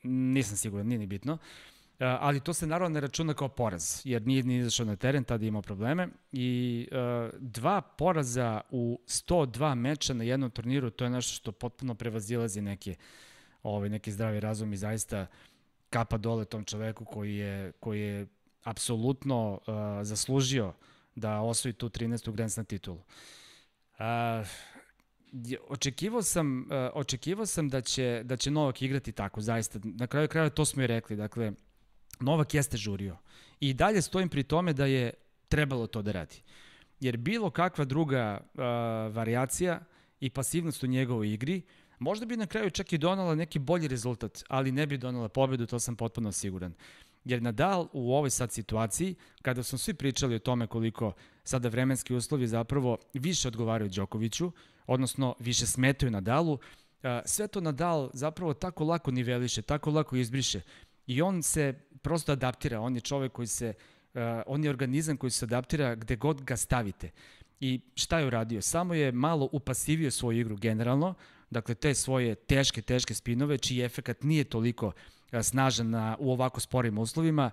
nisam 0.03 0.57
siguran, 0.57 0.87
nije 0.87 0.99
ni 0.99 1.07
bitno. 1.07 1.33
Uh, 1.33 1.39
ali 1.99 2.39
to 2.39 2.53
se 2.53 2.67
naravno 2.67 2.93
ne 2.93 3.01
računa 3.01 3.33
kao 3.33 3.47
poraz, 3.47 4.01
jer 4.03 4.27
nije 4.27 4.43
ni 4.43 4.57
izašao 4.57 4.85
na 4.85 4.95
teren, 4.95 5.23
tada 5.23 5.45
imao 5.45 5.61
probleme. 5.61 6.07
I 6.31 6.87
uh, 6.91 7.39
dva 7.39 7.81
poraza 7.81 8.61
u 8.71 8.99
102 9.07 9.75
meča 9.75 10.13
na 10.13 10.23
jednom 10.23 10.51
turniru, 10.51 10.89
to 10.89 11.03
je 11.03 11.09
nešto 11.09 11.35
što 11.35 11.51
potpuno 11.51 11.95
prevazilazi 11.95 12.61
neke, 12.61 12.95
ovaj, 13.63 13.89
neki 13.89 14.11
zdravi 14.11 14.39
razum 14.39 14.73
i 14.73 14.77
zaista 14.77 15.27
kapa 15.89 16.17
dole 16.17 16.45
tom 16.45 16.63
čoveku 16.63 17.05
koji 17.05 17.35
je, 17.35 17.71
koji 17.79 18.01
je 18.01 18.27
apsolutno 18.63 19.51
uh, 19.53 19.73
zaslužio 20.01 20.73
da 21.15 21.39
osvoji 21.41 21.73
tu 21.73 21.89
13. 21.89 22.31
Grand 22.31 22.51
Slam 22.51 22.65
titulu. 22.65 22.99
Uh, 23.99 24.47
očekivao 25.67 26.21
sam, 26.21 26.59
uh, 26.59 26.67
očekivao 26.93 27.45
sam 27.45 27.69
da 27.69 27.81
će, 27.81 28.21
da 28.25 28.37
će 28.37 28.51
Novak 28.51 28.81
igrati 28.81 29.11
tako, 29.11 29.41
zaista. 29.41 29.79
Na 29.83 30.07
kraju 30.07 30.27
kraja 30.27 30.49
to 30.49 30.65
smo 30.65 30.83
i 30.83 30.87
rekli, 30.87 31.15
dakle, 31.15 31.51
Novak 32.19 32.53
jeste 32.53 32.77
žurio. 32.77 33.17
I 33.59 33.73
dalje 33.73 34.01
stojim 34.01 34.29
pri 34.29 34.43
tome 34.43 34.73
da 34.73 34.85
je 34.85 35.13
trebalo 35.47 35.87
to 35.87 36.01
da 36.01 36.11
radi. 36.11 36.41
Jer 36.99 37.17
bilo 37.17 37.49
kakva 37.49 37.85
druga 37.85 38.39
uh, 38.41 38.59
variacija 39.15 39.79
i 40.19 40.29
pasivnost 40.29 40.83
u 40.83 40.87
njegovoj 40.87 41.33
igri, 41.33 41.61
možda 41.99 42.25
bi 42.25 42.37
na 42.37 42.47
kraju 42.47 42.69
čak 42.69 42.93
i 42.93 42.97
donala 42.97 43.35
neki 43.35 43.59
bolji 43.59 43.87
rezultat, 43.87 44.43
ali 44.47 44.71
ne 44.71 44.87
bi 44.87 44.97
donala 44.97 45.29
pobedu, 45.29 45.65
to 45.65 45.79
sam 45.79 45.95
potpuno 45.95 46.31
siguran. 46.31 46.73
Jer 47.25 47.41
Nadal 47.41 47.87
u 47.93 48.15
ovoj 48.15 48.29
sad 48.29 48.51
situaciji, 48.51 49.15
kada 49.41 49.63
smo 49.63 49.77
svi 49.77 49.93
pričali 49.93 50.35
o 50.35 50.39
tome 50.39 50.67
koliko 50.67 51.13
sada 51.43 51.69
vremenski 51.69 52.15
uslovi 52.15 52.47
zapravo 52.47 52.97
više 53.13 53.47
odgovaraju 53.47 53.89
Đokoviću, 53.89 54.51
odnosno 54.87 55.35
više 55.39 55.65
smetaju 55.65 56.11
Nadalu, 56.11 56.59
sve 57.25 57.47
to 57.47 57.61
Nadal 57.61 58.09
zapravo 58.13 58.53
tako 58.53 58.83
lako 58.83 59.11
niveliše, 59.11 59.61
tako 59.61 59.91
lako 59.91 60.15
izbriše. 60.15 60.61
I 61.07 61.21
on 61.21 61.43
se 61.43 61.73
prosto 62.01 62.31
adaptira, 62.31 62.81
on 62.81 62.95
je 62.95 63.01
čovek 63.01 63.31
koji 63.31 63.47
se, 63.47 63.73
uh, 64.13 64.21
on 64.45 64.63
je 64.63 64.69
organizam 64.69 65.17
koji 65.17 65.31
se 65.31 65.45
adaptira 65.45 65.95
gde 65.95 66.15
god 66.15 66.41
ga 66.41 66.57
stavite. 66.57 67.11
I 67.59 67.81
šta 67.95 68.19
je 68.19 68.27
uradio? 68.27 68.61
Samo 68.61 68.93
je 68.93 69.11
malo 69.11 69.49
upasivio 69.51 70.11
svoju 70.11 70.39
igru 70.39 70.57
generalno, 70.57 71.13
dakle 71.49 71.75
te 71.75 71.93
svoje 71.93 72.35
teške, 72.35 72.81
teške 72.81 73.13
spinove, 73.13 73.57
čiji 73.57 73.81
efekat 73.81 74.23
nije 74.23 74.43
toliko 74.43 74.87
uh, 74.87 74.93
snažan 75.41 75.89
na, 75.89 76.17
u 76.19 76.31
ovako 76.31 76.59
sporim 76.59 76.97
uslovima, 76.97 77.51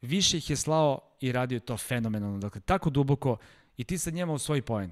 više 0.00 0.36
ih 0.36 0.50
je 0.50 0.56
slao 0.56 1.00
i 1.20 1.32
radio 1.32 1.60
to 1.60 1.76
fenomenalno. 1.76 2.38
Dakle, 2.38 2.60
tako 2.60 2.90
duboko 2.90 3.36
i 3.76 3.84
ti 3.84 3.98
sad 3.98 4.14
njema 4.14 4.32
u 4.32 4.38
svoj 4.38 4.62
poen. 4.62 4.90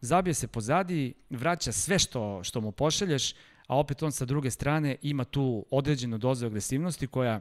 Zabije 0.00 0.34
se 0.34 0.48
pozadi, 0.48 1.14
vraća 1.30 1.72
sve 1.72 1.98
što, 1.98 2.44
što 2.44 2.60
mu 2.60 2.72
pošalješ, 2.72 3.34
a 3.66 3.76
opet 3.76 4.02
on 4.02 4.12
sa 4.12 4.24
druge 4.24 4.50
strane 4.50 4.96
ima 5.02 5.24
tu 5.24 5.66
određenu 5.70 6.18
dozu 6.18 6.46
agresivnosti 6.46 7.06
koja 7.06 7.40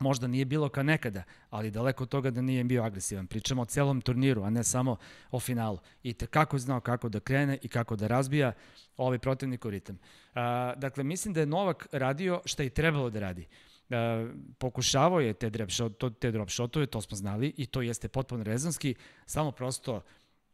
možda 0.00 0.26
nije 0.26 0.44
bilo 0.44 0.68
kao 0.68 0.82
nekada, 0.82 1.22
ali 1.50 1.70
daleko 1.70 2.02
od 2.02 2.08
toga 2.08 2.30
da 2.30 2.42
nije 2.42 2.64
bio 2.64 2.82
agresivan. 2.82 3.26
Pričamo 3.26 3.62
o 3.62 3.64
celom 3.64 4.00
turniru, 4.00 4.42
a 4.42 4.50
ne 4.50 4.64
samo 4.64 4.96
o 5.30 5.40
finalu. 5.40 5.78
I 6.02 6.12
te 6.12 6.26
kako 6.26 6.56
je 6.56 6.60
znao 6.60 6.80
kako 6.80 7.08
da 7.08 7.20
krene 7.20 7.58
i 7.62 7.68
kako 7.68 7.96
da 7.96 8.06
razbija 8.06 8.52
ovaj 8.96 9.18
protivnik 9.18 9.64
u 9.64 9.70
ritam. 9.70 9.98
A, 10.34 10.74
dakle, 10.76 11.04
mislim 11.04 11.34
da 11.34 11.40
je 11.40 11.46
Novak 11.46 11.86
radio 11.92 12.40
šta 12.44 12.62
i 12.62 12.70
trebalo 12.70 13.10
da 13.10 13.20
radi. 13.20 13.46
A, 13.90 14.28
pokušavao 14.58 15.20
je 15.20 15.34
te 15.34 15.50
drop, 15.50 15.70
shot, 15.70 16.02
te 16.20 16.30
drop 16.30 16.50
shotove, 16.50 16.86
to 16.86 17.00
smo 17.00 17.16
znali 17.16 17.54
i 17.56 17.66
to 17.66 17.82
jeste 17.82 18.08
potpuno 18.08 18.44
rezonski, 18.44 18.94
samo 19.26 19.52
prosto 19.52 20.02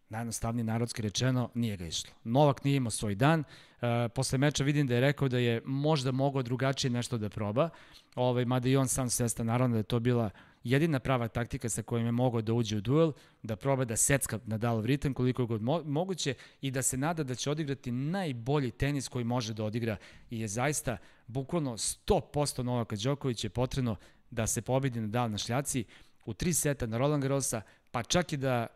najjednostavnije 0.08 0.64
narodski 0.64 1.02
rečeno, 1.02 1.50
nije 1.54 1.76
ga 1.76 1.86
išlo. 1.86 2.10
Novak 2.24 2.64
nije 2.64 2.76
imao 2.76 2.90
svoj 2.90 3.14
dan, 3.14 3.44
e, 3.80 4.08
posle 4.08 4.38
meča 4.38 4.64
vidim 4.64 4.86
da 4.86 4.94
je 4.94 5.00
rekao 5.00 5.28
da 5.28 5.38
je 5.38 5.62
možda 5.64 6.12
mogao 6.12 6.42
drugačije 6.42 6.90
nešto 6.90 7.18
da 7.18 7.28
proba, 7.28 7.68
ovaj, 8.14 8.44
mada 8.44 8.68
i 8.68 8.76
on 8.76 8.88
sam 8.88 9.10
svesta, 9.10 9.44
naravno 9.44 9.74
da 9.74 9.78
je 9.78 9.82
to 9.82 10.00
bila 10.00 10.30
jedina 10.64 10.98
prava 10.98 11.28
taktika 11.28 11.68
sa 11.68 11.82
kojom 11.82 12.06
je 12.06 12.12
mogao 12.12 12.42
da 12.42 12.52
uđe 12.52 12.76
u 12.76 12.80
duel, 12.80 13.12
da 13.42 13.56
proba 13.56 13.84
da 13.84 13.96
secka 13.96 14.38
Nadalov 14.46 14.86
ritam 14.86 15.14
koliko 15.14 15.42
je 15.42 15.46
god 15.46 15.62
mo 15.62 15.82
moguće 15.82 16.34
i 16.60 16.70
da 16.70 16.82
se 16.82 16.96
nada 16.96 17.22
da 17.22 17.34
će 17.34 17.50
odigrati 17.50 17.90
najbolji 17.90 18.70
tenis 18.70 19.08
koji 19.08 19.24
može 19.24 19.54
da 19.54 19.64
odigra. 19.64 19.96
I 20.30 20.40
je 20.40 20.48
zaista 20.48 20.96
bukvalno 21.26 21.72
100% 21.72 22.62
Novaka 22.62 22.96
Đokovića 22.96 23.46
je 23.46 23.50
potrebno 23.50 23.96
da 24.30 24.46
se 24.46 24.62
pobedi 24.62 25.00
Nadal 25.00 25.30
na 25.30 25.38
šljaci 25.38 25.84
u 26.24 26.34
tri 26.34 26.52
seta 26.52 26.86
na 26.86 26.98
Roland 26.98 27.22
Garrosa, 27.22 27.62
pa 27.90 28.02
čak 28.02 28.32
i 28.32 28.36
da 28.36 28.66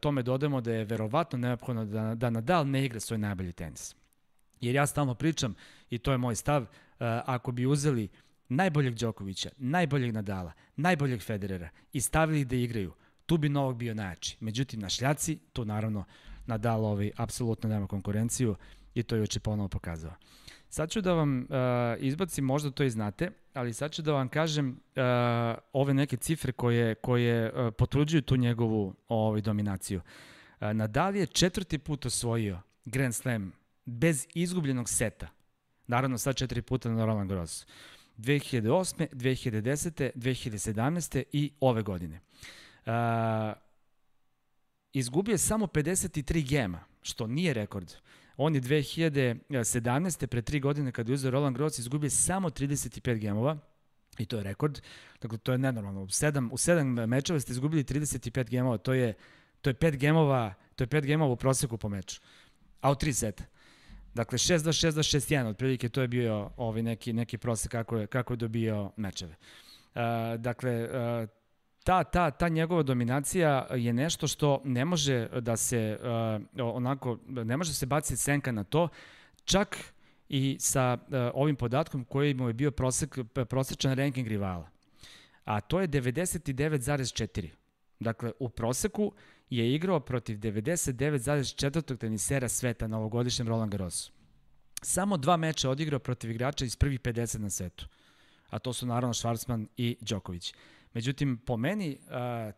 tome 0.00 0.22
dodamo 0.22 0.60
da 0.60 0.72
je 0.72 0.84
verovatno 0.84 1.38
neophodno 1.38 1.84
da, 1.84 2.14
da 2.14 2.30
Nadal 2.30 2.68
ne 2.68 2.84
igra 2.84 3.00
svoj 3.00 3.18
najbolji 3.18 3.52
tenis. 3.52 3.94
Jer 4.60 4.74
ja 4.74 4.86
stalno 4.86 5.14
pričam, 5.14 5.54
i 5.90 5.98
to 5.98 6.12
je 6.12 6.18
moj 6.18 6.36
stav, 6.36 6.62
uh, 6.62 6.68
ako 7.26 7.52
bi 7.52 7.66
uzeli 7.66 8.08
najboljeg 8.48 8.94
Đokovića, 8.94 9.50
najboljeg 9.56 10.14
Nadala, 10.14 10.52
najboljeg 10.76 11.22
Federera 11.22 11.68
i 11.92 12.00
stavili 12.00 12.44
da 12.44 12.56
igraju, 12.56 12.92
tu 13.26 13.38
bi 13.38 13.48
Novak 13.48 13.76
bio 13.76 13.94
najjači. 13.94 14.36
Međutim, 14.40 14.80
na 14.80 14.88
šljaci, 14.88 15.38
tu 15.52 15.64
naravno 15.64 16.04
Nadal 16.46 16.84
ovaj, 16.84 17.10
apsolutno 17.16 17.68
nema 17.68 17.86
konkurenciju 17.86 18.56
i 18.94 19.02
to 19.02 19.14
je 19.14 19.20
juče 19.20 19.40
ponovo 19.40 19.68
pokazao. 19.68 20.14
Sad 20.70 20.90
ću 20.90 21.00
da 21.00 21.12
vam 21.12 21.38
uh, 21.40 21.46
izbacim, 21.98 22.44
možda 22.44 22.70
to 22.70 22.82
i 22.82 22.90
znate, 22.90 23.30
ali 23.54 23.74
sad 23.74 23.92
ću 23.92 24.02
da 24.02 24.12
vam 24.12 24.28
kažem 24.28 24.68
uh, 24.70 25.02
ove 25.72 25.94
neke 25.94 26.16
cifre 26.16 26.52
koje, 26.52 26.94
koje 26.94 27.52
uh, 27.52 27.74
potvrđuju 27.78 28.22
tu 28.22 28.36
njegovu 28.36 28.94
ovaj, 29.08 29.40
dominaciju. 29.40 30.00
Uh, 30.00 30.72
Nadal 30.72 31.16
je 31.16 31.26
četvrti 31.26 31.78
put 31.78 32.06
osvojio 32.06 32.60
Grand 32.84 33.14
Slam 33.14 33.52
bez 33.84 34.26
izgubljenog 34.34 34.88
seta. 34.88 35.28
Naravno, 35.86 36.18
sad 36.18 36.36
četiri 36.36 36.62
puta 36.62 36.90
na 36.90 37.04
Roland 37.04 37.28
Garros. 37.28 37.66
2008. 38.18 39.06
2010. 39.12 40.10
2017. 40.14 41.22
i 41.32 41.52
ove 41.60 41.82
godine. 41.82 42.20
Uh, 42.86 42.92
izgubio 44.92 45.32
je 45.32 45.38
samo 45.38 45.66
53 45.66 46.48
gema, 46.48 46.84
što 47.02 47.26
nije 47.26 47.54
rekord. 47.54 47.92
On 48.36 48.54
je 48.54 48.60
2017. 48.60 50.26
pre 50.26 50.42
tri 50.42 50.60
godine 50.60 50.92
kada 50.92 51.10
je 51.10 51.14
uzeo 51.14 51.30
Roland 51.30 51.56
Garros 51.56 51.78
izgubio 51.78 52.10
samo 52.10 52.50
35 52.50 53.18
gemova, 53.18 53.58
i 54.18 54.26
to 54.26 54.36
je 54.36 54.42
rekord. 54.42 54.80
Dakle, 55.22 55.38
to 55.38 55.52
je 55.52 55.58
nenormalno. 55.58 56.02
U 56.02 56.08
sedam, 56.08 56.50
u 56.52 56.56
sedam 56.56 56.86
mečeva 56.86 57.40
ste 57.40 57.52
izgubili 57.52 57.84
35 57.84 58.50
gemova, 58.50 58.78
to 58.78 58.92
je, 58.92 59.14
to 59.60 59.70
je 59.70 59.74
5 59.74 59.96
gemova, 59.96 60.54
to 60.76 60.84
je 60.84 60.88
5 60.88 61.06
gemova 61.06 61.32
u 61.32 61.36
proseku 61.36 61.78
po 61.78 61.88
meču. 61.88 62.20
A 62.80 62.90
u 62.90 62.94
tri 62.94 63.12
seta. 63.12 63.44
Dakle, 64.14 64.38
6 64.38 64.64
do 64.64 64.72
6 64.72 64.92
do 64.92 65.02
6 65.02 65.34
1, 65.34 65.46
otprilike 65.46 65.88
to 65.88 66.02
je 66.02 66.08
bio 66.08 66.50
ovaj 66.56 66.82
neki, 66.82 67.12
neki 67.12 67.38
prosek 67.38 67.70
kako 67.70 67.96
je, 67.96 68.06
kako 68.06 68.32
je 68.32 68.36
dobio 68.36 68.92
mečeve. 68.96 69.34
Uh, 69.94 70.00
dakle, 70.40 70.88
uh, 70.88 71.28
ta, 71.84 72.04
ta, 72.04 72.30
ta 72.30 72.48
njegova 72.48 72.82
dominacija 72.82 73.66
je 73.74 73.92
nešto 73.92 74.26
što 74.26 74.62
ne 74.64 74.84
može 74.84 75.28
da 75.40 75.56
se 75.56 75.98
uh, 76.00 76.74
onako, 76.74 77.18
ne 77.26 77.56
može 77.56 77.70
da 77.70 77.74
se 77.74 77.86
baciti 77.86 78.16
senka 78.16 78.52
na 78.52 78.64
to, 78.64 78.88
čak 79.44 79.76
i 80.28 80.56
sa 80.60 80.98
uh, 81.00 81.08
ovim 81.34 81.56
podatkom 81.56 82.04
koji 82.04 82.34
mu 82.34 82.48
je 82.48 82.52
bio 82.52 82.70
prosek, 82.70 83.18
prosečan 83.48 83.92
ranking 83.92 84.28
rivala. 84.28 84.70
A 85.44 85.60
to 85.60 85.80
je 85.80 85.88
99,4. 85.88 87.48
Dakle, 88.00 88.32
u 88.38 88.48
proseku 88.48 89.12
je 89.50 89.74
igrao 89.74 90.00
protiv 90.00 90.38
99,4. 90.38 91.96
tenisera 91.96 92.48
sveta 92.48 92.86
na 92.86 92.98
ovogodišnjem 92.98 93.48
Roland 93.48 93.72
Garrosu. 93.72 94.12
Samo 94.82 95.16
dva 95.16 95.36
meča 95.36 95.70
odigrao 95.70 95.98
protiv 95.98 96.30
igrača 96.30 96.64
iz 96.64 96.76
prvih 96.76 97.00
50 97.00 97.38
na 97.38 97.50
svetu. 97.50 97.86
A 98.50 98.58
to 98.58 98.72
su 98.72 98.86
naravno 98.86 99.14
Schwarzman 99.14 99.66
i 99.76 99.96
Đoković. 100.00 100.54
Međutim, 100.94 101.38
po 101.46 101.56
meni, 101.56 101.98
a, 102.10 102.52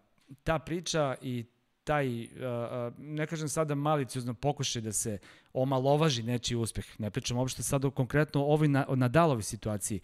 ta 0.44 0.58
priča 0.58 1.14
i 1.22 1.44
taj, 1.84 2.24
a, 2.24 2.90
ne 2.98 3.26
kažem 3.26 3.48
sada 3.48 3.74
maliciozno 3.74 4.34
pokušaj 4.34 4.82
da 4.82 4.92
se 4.92 5.18
omalovaži 5.52 6.22
nečiji 6.22 6.56
uspeh, 6.56 7.00
ne 7.00 7.10
pričam 7.10 7.36
uopšte 7.36 7.62
sada 7.62 7.90
konkretno 7.90 8.40
o 8.40 8.52
ovoj 8.52 8.68
na, 8.68 8.86
o 8.88 9.42
situaciji, 9.42 10.00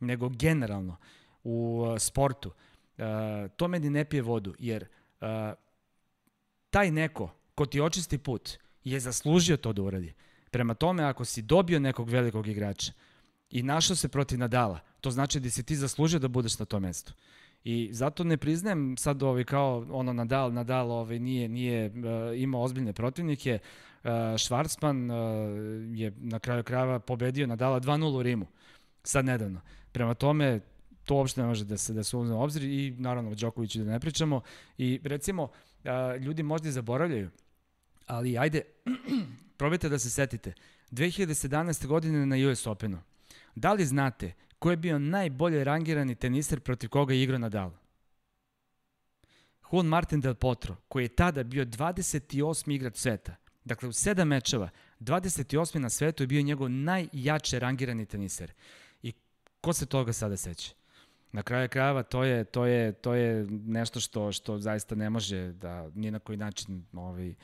nego 0.00 0.28
generalno 0.28 0.96
u 1.44 1.84
sportu, 1.98 2.50
to 3.56 3.68
meni 3.68 3.90
ne 3.90 4.04
pije 4.04 4.22
vodu, 4.22 4.54
jer 4.58 4.86
taj 6.70 6.90
neko 6.90 7.30
ko 7.54 7.66
ti 7.66 7.80
očisti 7.80 8.18
put 8.18 8.58
je 8.84 9.00
zaslužio 9.00 9.56
to 9.56 9.72
da 9.72 9.82
uradi. 9.82 10.12
Prema 10.50 10.74
tome, 10.74 11.04
ako 11.04 11.24
si 11.24 11.42
dobio 11.42 11.80
nekog 11.80 12.08
velikog 12.08 12.46
igrača 12.46 12.92
i 13.50 13.62
našao 13.62 13.96
se 13.96 14.08
protiv 14.08 14.38
Nadala, 14.38 14.80
to 15.00 15.10
znači 15.10 15.40
da 15.40 15.50
si 15.50 15.62
ti 15.62 15.76
zaslužio 15.76 16.18
da 16.18 16.28
budeš 16.28 16.58
na 16.58 16.64
tom 16.64 16.82
mestu. 16.82 17.12
I 17.64 17.88
zato 17.92 18.24
ne 18.24 18.36
priznajem 18.36 18.96
sad 18.96 19.22
ovaj 19.22 19.44
kao 19.44 19.86
ono 19.90 20.12
Nadal, 20.12 20.52
Nadal 20.52 20.90
ovaj 20.90 21.18
nije 21.18 21.48
nije 21.48 21.86
uh, 21.86 22.40
imao 22.40 22.62
ozbiljne 22.62 22.92
protivnike. 22.92 23.58
Uh, 24.04 24.10
Schwarzman 24.10 25.10
uh, 25.10 25.98
je 25.98 26.12
na 26.16 26.38
kraju 26.38 26.62
krajeva 26.62 26.98
pobedio 26.98 27.46
Nadala 27.46 27.80
2:0 27.80 28.18
u 28.18 28.22
Rimu. 28.22 28.46
Sad 29.04 29.24
nedavno. 29.24 29.60
Prema 29.92 30.14
tome 30.14 30.60
to 31.04 31.14
uopšte 31.14 31.40
ne 31.40 31.46
može 31.46 31.64
da 31.64 31.76
se 31.76 31.92
da 31.92 32.02
se 32.02 32.16
uzme 32.16 32.34
u 32.34 32.42
obzir 32.42 32.62
i 32.62 32.94
naravno 32.98 33.34
Đokoviću 33.34 33.78
da 33.78 33.90
ne 33.90 34.00
pričamo 34.00 34.40
i 34.78 35.00
recimo 35.04 35.42
uh, 35.42 35.50
ljudi 36.20 36.42
možda 36.42 36.68
i 36.68 36.72
zaboravljaju 36.72 37.30
ali 38.06 38.38
ajde 38.38 38.62
probajte 39.58 39.88
da 39.88 39.98
se 39.98 40.10
setite 40.10 40.52
2017. 40.90 41.86
godine 41.86 42.26
na 42.26 42.50
US 42.50 42.66
Openu 42.66 42.98
Da 43.54 43.72
li 43.72 43.86
znate 43.86 44.32
ko 44.62 44.70
je 44.70 44.76
bio 44.76 44.98
najbolje 44.98 45.64
rangirani 45.64 46.14
teniser 46.14 46.60
protiv 46.60 46.90
koga 46.90 47.14
je 47.14 47.22
igrao 47.22 47.38
Nadal? 47.38 47.70
Juan 49.70 49.86
Martin 49.86 50.20
del 50.20 50.34
Potro, 50.34 50.76
koji 50.88 51.04
je 51.04 51.16
tada 51.16 51.42
bio 51.42 51.64
28. 51.64 52.74
igrač 52.74 52.96
sveta. 52.96 53.34
Dakle, 53.64 53.88
u 53.88 53.92
sedam 53.92 54.28
mečeva, 54.28 54.68
28. 55.00 55.78
na 55.78 55.90
svetu 55.90 56.22
je 56.22 56.26
bio 56.26 56.42
njegov 56.42 56.70
najjače 56.70 57.58
rangirani 57.58 58.06
teniser. 58.06 58.52
I 59.02 59.12
ko 59.60 59.72
se 59.72 59.86
toga 59.86 60.12
sada 60.12 60.36
seća? 60.36 60.72
Na 61.32 61.42
kraju 61.42 61.68
krajeva 61.68 62.02
to 62.02 62.24
je 62.24 62.44
to 62.44 62.66
je 62.66 62.92
to 62.92 63.14
je 63.14 63.46
nešto 63.50 64.00
što 64.00 64.32
što 64.32 64.58
zaista 64.58 64.94
ne 64.94 65.10
može 65.10 65.52
da 65.52 65.90
ni 65.94 66.10
na 66.10 66.18
koji 66.18 66.38
način 66.38 66.84
ovaj 66.92 67.34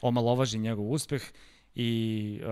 omalovaži 0.00 0.58
njegov 0.58 0.90
uspeh 0.90 1.22
i 1.74 2.40
uh, 2.42 2.48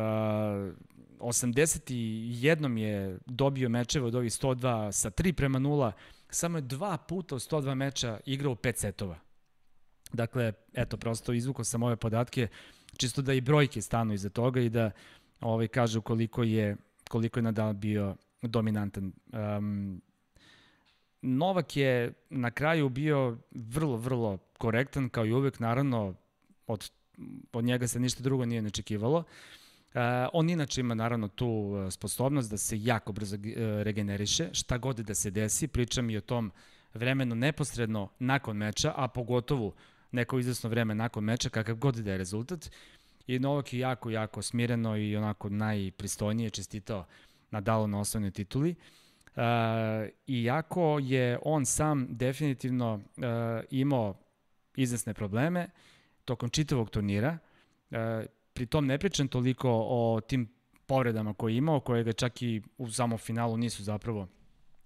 81 1.18 2.76
je 2.76 3.18
dobio 3.26 3.68
mečeve 3.68 4.06
od 4.06 4.14
ovih 4.14 4.32
102 4.32 4.92
sa 4.92 5.10
3 5.10 5.32
prema 5.32 5.58
0, 5.58 5.92
samo 6.30 6.58
je 6.58 6.62
dva 6.62 6.98
puta 6.98 7.34
u 7.34 7.38
102 7.38 7.74
meča 7.74 8.20
igrao 8.26 8.54
5 8.54 8.76
setova. 8.76 9.18
Dakle, 10.12 10.52
eto, 10.74 10.96
prosto 10.96 11.32
izvukao 11.32 11.64
sam 11.64 11.82
ove 11.82 11.96
podatke, 11.96 12.48
čisto 12.96 13.22
da 13.22 13.32
i 13.32 13.40
brojke 13.40 13.80
stanu 13.82 14.14
iza 14.14 14.28
toga 14.28 14.60
i 14.60 14.68
da 14.68 14.90
ovaj, 15.40 15.68
kažu 15.68 16.00
koliko 16.00 16.42
je, 16.42 16.76
koliko 17.08 17.38
je 17.38 17.42
Nadal 17.42 17.72
bio 17.72 18.16
dominantan. 18.42 19.12
Um, 19.32 20.02
Novak 21.22 21.76
je 21.76 22.12
na 22.30 22.50
kraju 22.50 22.88
bio 22.88 23.38
vrlo, 23.50 23.96
vrlo 23.96 24.38
korektan, 24.58 25.08
kao 25.08 25.26
i 25.26 25.32
uvek, 25.32 25.60
naravno, 25.60 26.14
od, 26.66 26.90
od 27.52 27.64
njega 27.64 27.88
se 27.88 28.00
ništa 28.00 28.22
drugo 28.22 28.44
nije 28.44 28.62
nečekivalo. 28.62 29.18
Uh, 29.18 29.24
Uh, 29.94 29.98
on 30.32 30.50
inače 30.50 30.80
ima 30.80 30.94
naravno 30.94 31.28
tu 31.28 31.46
uh, 31.48 31.92
sposobnost 31.92 32.50
da 32.50 32.56
se 32.56 32.82
jako 32.82 33.12
brzo 33.12 33.36
uh, 33.36 33.42
regeneriše, 33.82 34.48
šta 34.52 34.78
god 34.78 34.96
da 34.96 35.14
se 35.14 35.30
desi, 35.30 35.68
pričam 35.68 36.10
i 36.10 36.16
o 36.16 36.20
tom 36.20 36.52
vremenu 36.94 37.34
neposredno 37.34 38.08
nakon 38.18 38.56
meča, 38.56 38.94
a 38.96 39.08
pogotovo 39.08 39.72
neko 40.12 40.38
izvesno 40.38 40.70
vreme 40.70 40.94
nakon 40.94 41.24
meča, 41.24 41.48
kakav 41.48 41.76
god 41.76 41.94
da 41.94 42.12
je 42.12 42.18
rezultat. 42.18 42.70
I 43.26 43.38
Novak 43.38 43.72
je 43.72 43.80
jako, 43.80 44.10
jako 44.10 44.42
smireno 44.42 44.96
i 44.96 45.16
onako 45.16 45.48
najpristojnije 45.48 46.50
čestitao 46.50 47.04
Nadalu 47.50 47.86
na 47.86 48.00
osnovnoj 48.00 48.30
tituli. 48.30 48.74
Uh, 49.36 49.42
iako 50.26 50.98
je 51.02 51.38
on 51.42 51.66
sam 51.66 52.06
definitivno 52.10 52.94
uh, 52.94 53.22
imao 53.70 54.14
izvesne 54.76 55.14
probleme 55.14 55.68
tokom 56.24 56.50
čitavog 56.50 56.90
turnira, 56.90 57.38
uh, 57.90 57.96
pri 58.52 58.66
tom 58.66 58.86
ne 58.86 58.98
pričam 58.98 59.28
toliko 59.28 59.70
o 59.70 60.20
tim 60.20 60.48
povredama 60.86 61.34
koje 61.34 61.52
je 61.52 61.56
imao, 61.56 61.80
koje 61.80 62.04
ga 62.04 62.12
čak 62.12 62.42
i 62.42 62.62
u 62.78 62.90
samom 62.90 63.18
finalu 63.18 63.56
nisu 63.56 63.82
zapravo 63.82 64.28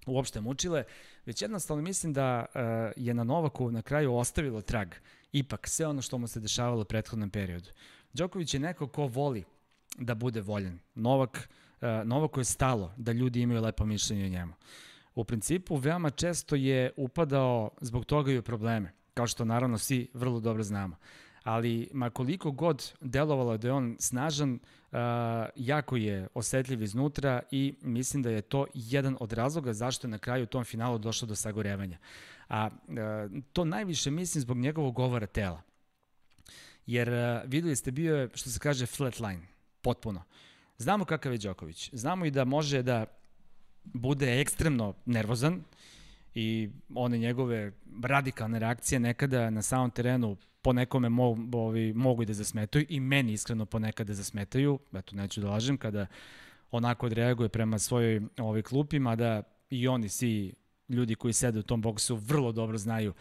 uopšte 0.07 0.41
mučile, 0.41 0.85
već 1.27 1.43
jednostavno 1.43 1.83
mislim 1.83 2.13
da 2.13 2.45
uh, 2.45 2.61
je 2.97 3.15
na 3.15 3.25
Novaku 3.25 3.71
na 3.71 3.83
kraju 3.83 4.15
ostavilo 4.15 4.63
trag 4.63 4.95
ipak 5.33 5.69
sve 5.69 5.87
ono 5.87 6.03
što 6.03 6.19
mu 6.19 6.27
se 6.27 6.41
dešavalo 6.41 6.83
u 6.83 6.85
prethodnom 6.85 7.31
periodu. 7.31 7.71
Đoković 8.13 8.55
je 8.55 8.61
neko 8.61 8.89
ko 8.89 9.07
voli 9.07 9.45
da 9.99 10.15
bude 10.15 10.41
voljen. 10.41 10.79
Novak, 10.95 11.49
uh, 11.81 11.89
Novaku 12.05 12.41
je 12.41 12.45
stalo 12.45 12.93
da 12.97 13.13
ljudi 13.13 13.41
imaju 13.41 13.63
lepo 13.63 13.85
mišljenje 13.85 14.25
o 14.25 14.29
njemu. 14.29 14.53
U 15.15 15.25
principu, 15.25 15.77
veoma 15.77 16.11
često 16.11 16.57
je 16.57 16.91
upadao 16.97 17.71
zbog 17.81 18.05
toga 18.05 18.33
i 18.33 18.39
u 18.39 18.43
probleme, 18.43 18.93
kao 19.15 19.27
što 19.27 19.45
naravno 19.45 19.79
svi 19.79 20.11
vrlo 20.15 20.41
dobro 20.41 20.63
znamo. 20.63 20.97
Ali, 21.47 21.89
ma 21.93 22.11
koliko 22.11 22.51
god 22.51 22.93
delovalo 23.01 23.57
da 23.57 23.69
je 23.69 23.73
on 23.73 23.97
snažan, 23.99 24.53
uh, 24.53 24.99
jako 25.57 25.97
je 25.97 26.29
osetljiv 26.35 26.83
iznutra 26.83 27.43
i 27.51 27.75
mislim 27.83 28.23
da 28.23 28.31
je 28.31 28.43
to 28.43 28.67
jedan 28.75 29.17
od 29.21 29.33
razloga 29.33 29.73
zašto 29.73 30.07
je 30.07 30.11
na 30.11 30.19
kraju 30.19 30.43
u 30.43 30.47
tom 30.47 30.65
finalu 30.65 30.99
došlo 30.99 31.29
do 31.29 31.35
sagorevanja. 31.35 31.99
A 32.49 32.67
uh, 32.67 33.43
to 33.53 33.65
najviše 33.65 34.11
mislim 34.11 34.43
zbog 34.43 34.57
njegovog 34.57 34.95
govora 34.95 35.27
tela. 35.27 35.63
Jer 36.87 37.09
uh, 37.09 37.51
videli 37.51 37.77
ste 37.77 37.91
bio 37.91 38.17
je, 38.17 38.29
što 38.35 38.51
se 38.51 38.59
kaže, 38.59 38.87
flatline, 38.87 39.47
potpuno. 39.83 40.23
Znamo 40.79 41.05
kakav 41.05 41.33
je 41.33 41.39
Đoković. 41.39 41.91
Znamo 41.93 42.27
i 42.27 42.31
da 42.31 42.45
može 42.45 42.83
da 42.83 43.05
bude 43.85 44.41
ekstremno 44.41 44.95
nervozan 45.05 45.63
i 46.39 46.71
one 46.95 47.19
njegove 47.19 47.73
radikalne 48.03 48.59
reakcije 48.59 49.01
nekada 49.01 49.51
na 49.51 49.63
samom 49.63 49.91
terenu 49.91 50.37
po 50.63 50.73
nekome 50.73 51.09
mo, 51.09 51.37
ovi, 51.53 51.93
mogu 51.93 52.23
i 52.23 52.27
da 52.27 52.33
zasmetaju 52.33 52.87
i 52.89 53.01
meni 53.01 53.33
iskreno 53.33 53.67
ponekada 53.67 54.15
zasmetaju, 54.15 54.79
eto 54.95 55.17
neću 55.17 55.41
da 55.41 55.51
lažem, 55.51 55.77
kada 55.77 56.07
onako 56.71 57.07
odreaguje 57.07 57.49
prema 57.49 57.79
svojoj 57.79 58.21
ovoj 58.39 58.63
klupi, 58.63 58.99
mada 58.99 59.43
i 59.71 59.89
oni 59.89 60.09
svi 60.09 60.55
ljudi 60.89 61.15
koji 61.15 61.33
sede 61.33 61.59
u 61.59 61.63
tom 61.63 61.81
boksu 61.81 62.17
vrlo 62.17 62.53
dobro 62.53 62.79
znaju 62.79 63.15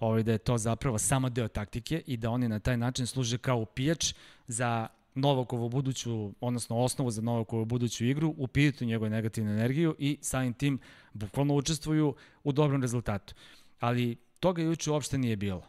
ovaj, 0.00 0.22
da 0.22 0.32
je 0.32 0.38
to 0.38 0.58
zapravo 0.58 0.98
samo 0.98 1.28
deo 1.28 1.48
taktike 1.48 2.02
i 2.06 2.16
da 2.16 2.30
oni 2.30 2.48
na 2.48 2.58
taj 2.58 2.76
način 2.76 3.06
služe 3.06 3.38
kao 3.38 3.58
upijač 3.58 4.14
za 4.46 4.88
Novakovu 5.14 5.68
buduću, 5.68 6.32
odnosno 6.40 6.78
osnovu 6.78 7.10
za 7.10 7.22
Novakovu 7.22 7.64
buduću 7.64 8.04
igru, 8.04 8.34
upijete 8.38 8.84
njegovu 8.84 9.10
negativnu 9.10 9.50
energiju 9.50 9.96
i 9.98 10.18
samim 10.20 10.52
tim 10.52 10.78
bukvalno 11.12 11.54
učestvuju 11.54 12.14
u 12.44 12.52
dobrom 12.52 12.82
rezultatu. 12.82 13.34
Ali 13.80 14.16
toga 14.40 14.62
juče 14.62 14.90
uopšte 14.90 15.18
nije 15.18 15.36
bilo. 15.36 15.66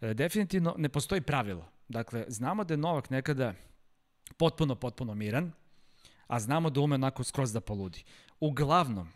E, 0.00 0.14
definitivno 0.14 0.74
ne 0.78 0.88
postoji 0.88 1.20
pravilo. 1.20 1.68
Dakle, 1.88 2.24
znamo 2.28 2.64
da 2.64 2.74
je 2.74 2.78
Novak 2.78 3.10
nekada 3.10 3.54
potpuno, 4.36 4.74
potpuno 4.74 5.14
miran, 5.14 5.52
a 6.26 6.40
znamo 6.40 6.70
da 6.70 6.80
ume 6.80 6.94
onako 6.94 7.24
skroz 7.24 7.52
da 7.52 7.60
poludi. 7.60 8.04
Uglavnom, 8.40 9.08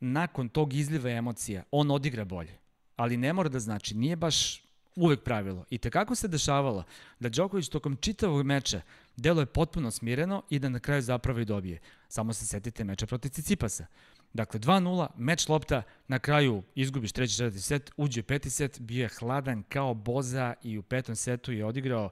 nakon 0.00 0.48
tog 0.48 0.74
izliva 0.74 1.10
emocija, 1.10 1.62
on 1.70 1.90
odigra 1.90 2.24
bolje. 2.24 2.58
Ali 2.96 3.16
ne 3.16 3.32
mora 3.32 3.48
da 3.48 3.60
znači, 3.60 3.96
nije 3.96 4.16
baš 4.16 4.62
uvek 5.00 5.22
pravilo. 5.22 5.64
I 5.70 5.78
tekako 5.78 6.14
se 6.14 6.28
dešavalo 6.28 6.84
da 7.20 7.28
Đoković 7.28 7.68
tokom 7.68 7.96
čitavog 7.96 8.46
meča 8.46 8.80
deluje 9.16 9.46
potpuno 9.46 9.90
smireno 9.90 10.42
i 10.50 10.58
da 10.58 10.68
na 10.68 10.80
kraju 10.80 11.02
zapravo 11.02 11.40
i 11.40 11.44
dobije. 11.44 11.80
Samo 12.08 12.32
se 12.32 12.46
setite 12.46 12.84
meča 12.84 13.06
protiv 13.06 13.28
Cicipasa. 13.28 13.86
Dakle, 14.32 14.60
2-0, 14.60 15.06
meč 15.16 15.48
lopta, 15.48 15.82
na 16.08 16.18
kraju 16.18 16.62
izgubiš 16.74 17.12
treći, 17.12 17.36
četvrti 17.36 17.60
set, 17.60 17.90
uđe 17.96 18.22
peti 18.22 18.50
set, 18.50 18.80
bio 18.80 19.02
je 19.02 19.08
hladan 19.08 19.62
kao 19.62 19.94
boza 19.94 20.54
i 20.62 20.78
u 20.78 20.82
petom 20.82 21.16
setu 21.16 21.52
je 21.52 21.64
odigrao 21.64 22.10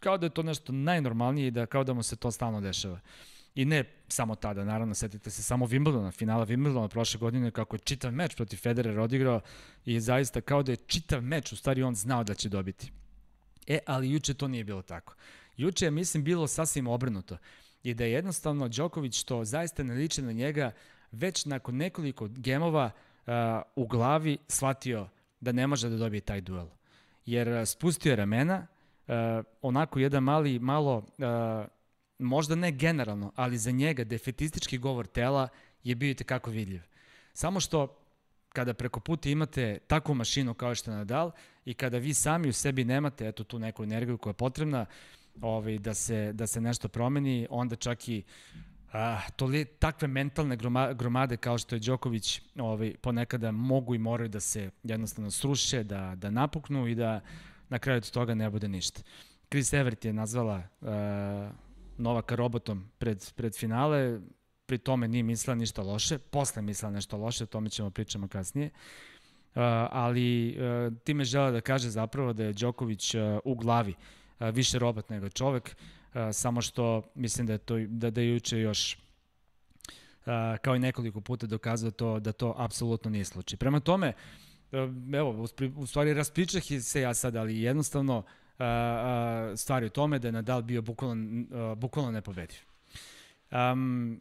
kao 0.00 0.18
da 0.18 0.26
je 0.26 0.30
to 0.30 0.42
nešto 0.42 0.72
najnormalnije 0.72 1.48
i 1.48 1.50
da 1.50 1.66
kao 1.66 1.84
da 1.84 1.92
mu 1.92 2.02
se 2.02 2.16
to 2.16 2.30
stalno 2.30 2.60
dešava. 2.60 3.00
I 3.54 3.64
ne 3.64 3.84
samo 4.08 4.34
tada, 4.34 4.64
naravno, 4.64 4.94
setite 4.94 5.30
se 5.30 5.42
samo 5.42 5.66
Wimbledona, 5.66 6.12
finala 6.12 6.46
Wimbledona 6.46 6.88
prošle 6.88 7.20
godine, 7.20 7.50
kako 7.50 7.76
je 7.76 7.80
čitav 7.80 8.12
meč 8.12 8.34
protiv 8.34 8.56
Federer 8.56 9.00
odigrao 9.00 9.40
i 9.84 10.00
zaista 10.00 10.40
kao 10.40 10.62
da 10.62 10.72
je 10.72 10.76
čitav 10.76 11.22
meč, 11.22 11.52
u 11.52 11.56
stvari 11.56 11.82
on 11.82 11.94
znao 11.94 12.24
da 12.24 12.34
će 12.34 12.48
dobiti. 12.48 12.92
E, 13.66 13.78
ali 13.86 14.10
juče 14.10 14.34
to 14.34 14.48
nije 14.48 14.64
bilo 14.64 14.82
tako. 14.82 15.14
Juče 15.56 15.84
je, 15.84 15.90
mislim, 15.90 16.24
bilo 16.24 16.46
sasvim 16.46 16.86
obrnuto. 16.86 17.38
I 17.82 17.94
da 17.94 18.04
je 18.04 18.12
jednostavno 18.12 18.68
Đoković, 18.68 19.20
što 19.20 19.44
zaista 19.44 19.82
ne 19.82 19.94
liče 19.94 20.22
na 20.22 20.32
njega, 20.32 20.72
već 21.12 21.44
nakon 21.44 21.76
nekoliko 21.76 22.28
gemova 22.28 22.90
uh, 23.26 23.32
u 23.76 23.86
glavi 23.86 24.38
shvatio 24.48 25.08
da 25.40 25.52
ne 25.52 25.66
može 25.66 25.88
da 25.88 25.96
dobije 25.96 26.20
taj 26.20 26.40
duel. 26.40 26.66
Jer 27.26 27.48
uh, 27.48 27.64
spustio 27.64 28.10
je 28.10 28.16
ramena, 28.16 28.66
uh, 29.06 29.14
onako 29.62 29.98
jedan 29.98 30.22
mali, 30.22 30.58
malo 30.58 30.96
uh, 30.96 31.04
možda 32.20 32.54
ne 32.54 32.72
generalno, 32.72 33.32
ali 33.36 33.58
za 33.58 33.70
njega 33.70 34.04
defetistički 34.04 34.78
govor 34.78 35.06
tela 35.06 35.48
je 35.84 35.94
bio 35.94 36.10
i 36.10 36.14
kako 36.14 36.50
vidljiv. 36.50 36.80
Samo 37.32 37.60
što 37.60 37.96
kada 38.48 38.74
preko 38.74 39.00
puta 39.00 39.28
imate 39.28 39.78
takvu 39.86 40.14
mašinu 40.14 40.54
kao 40.54 40.74
što 40.74 40.90
je 40.90 40.96
Nadal 40.96 41.30
i 41.64 41.74
kada 41.74 41.98
vi 41.98 42.14
sami 42.14 42.48
u 42.48 42.52
sebi 42.52 42.84
nemate 42.84 43.28
eto 43.28 43.44
tu 43.44 43.58
neku 43.58 43.82
energiju 43.82 44.18
koja 44.18 44.30
je 44.30 44.34
potrebna 44.34 44.86
ovaj, 45.40 45.78
da, 45.78 45.94
se, 45.94 46.32
da 46.32 46.46
se 46.46 46.60
nešto 46.60 46.88
promeni, 46.88 47.46
onda 47.50 47.76
čak 47.76 48.08
i 48.08 48.22
a, 48.92 49.20
li, 49.40 49.64
takve 49.64 50.08
mentalne 50.08 50.56
groma, 50.56 50.92
gromade 50.92 51.36
kao 51.36 51.58
što 51.58 51.74
je 51.74 51.78
Đoković 51.78 52.42
ovaj, 52.58 52.94
ponekada 53.00 53.52
mogu 53.52 53.94
i 53.94 53.98
moraju 53.98 54.28
da 54.28 54.40
se 54.40 54.70
jednostavno 54.82 55.30
sruše, 55.30 55.82
da, 55.82 56.14
da 56.16 56.30
napuknu 56.30 56.86
i 56.86 56.94
da 56.94 57.20
na 57.68 57.78
kraju 57.78 57.96
od 57.96 58.10
toga 58.10 58.34
ne 58.34 58.50
bude 58.50 58.68
ništa. 58.68 59.02
Chris 59.48 59.72
Evert 59.72 60.04
je 60.04 60.12
nazvala 60.12 60.62
uh, 60.80 60.88
Novaka 62.00 62.34
robotom 62.34 62.84
pred, 62.98 63.32
pred 63.36 63.56
finale, 63.56 64.20
pri 64.66 64.78
tome 64.78 65.08
nije 65.08 65.22
mislila 65.22 65.54
ništa 65.54 65.82
loše, 65.82 66.18
posle 66.18 66.62
mislila 66.62 66.90
nešto 66.90 67.16
loše, 67.16 67.44
o 67.44 67.46
tome 67.46 67.70
ćemo 67.70 67.90
pričamo 67.90 68.28
kasnije. 68.28 68.70
Uh, 68.70 69.62
ali 69.90 70.56
uh, 70.56 70.98
time 71.04 71.24
žele 71.24 71.52
da 71.52 71.60
kaže 71.60 71.90
zapravo 71.90 72.32
da 72.32 72.44
je 72.44 72.52
Đoković 72.52 73.14
uh, 73.14 73.20
u 73.44 73.54
glavi 73.54 73.94
uh, 73.94 74.48
više 74.48 74.78
robot 74.78 75.10
nego 75.10 75.28
čovek, 75.28 75.76
uh, 76.14 76.20
samo 76.32 76.62
što 76.62 77.02
mislim 77.14 77.46
da 77.46 77.52
je 77.52 77.58
to 77.58 77.78
da, 77.78 78.10
da 78.10 78.20
je 78.20 78.30
juče 78.30 78.60
još 78.60 78.94
uh, 78.96 80.32
kao 80.62 80.76
i 80.76 80.78
nekoliko 80.78 81.20
puta 81.20 81.46
dokazao 81.46 81.90
to 81.90 82.20
da 82.20 82.32
to 82.32 82.54
apsolutno 82.58 83.10
nije 83.10 83.24
slučaj. 83.24 83.56
Prema 83.56 83.80
tome, 83.80 84.12
uh, 84.72 84.78
evo, 85.14 85.46
u 85.76 85.86
stvari 85.86 86.14
raspričah 86.14 86.62
se 86.82 87.00
ja 87.00 87.14
sad, 87.14 87.36
ali 87.36 87.62
jednostavno 87.62 88.18
uh, 88.18 88.24
stvari 89.56 89.86
u 89.86 89.90
tome 89.90 90.18
da 90.18 90.28
je 90.28 90.32
Nadal 90.32 90.62
bio 90.62 90.82
bukvalno, 90.82 91.74
bukvalno 91.74 92.10
nepobediv. 92.10 92.58
Um, 93.50 94.20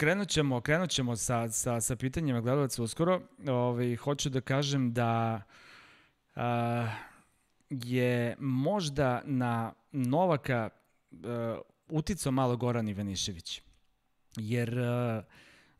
krenut 0.00 0.28
ćemo, 0.28 0.60
krenut 0.60 0.90
ćemo 0.90 1.16
sa, 1.16 1.48
sa, 1.48 1.80
sa 1.80 1.96
pitanjima 1.96 2.40
gledalaca 2.40 2.82
uskoro. 2.82 3.20
Ove, 3.38 3.52
ovaj, 3.52 3.96
hoću 3.96 4.30
da 4.30 4.40
kažem 4.40 4.92
da 4.92 5.42
uh, 6.36 6.42
je 7.70 8.36
možda 8.38 9.22
na 9.24 9.72
Novaka 9.92 10.68
uh, 11.10 11.18
uticao 11.88 12.32
malo 12.32 12.56
Goran 12.56 12.88
Ivanišević. 12.88 13.62
Jer 14.36 14.78
uh, 14.78 15.24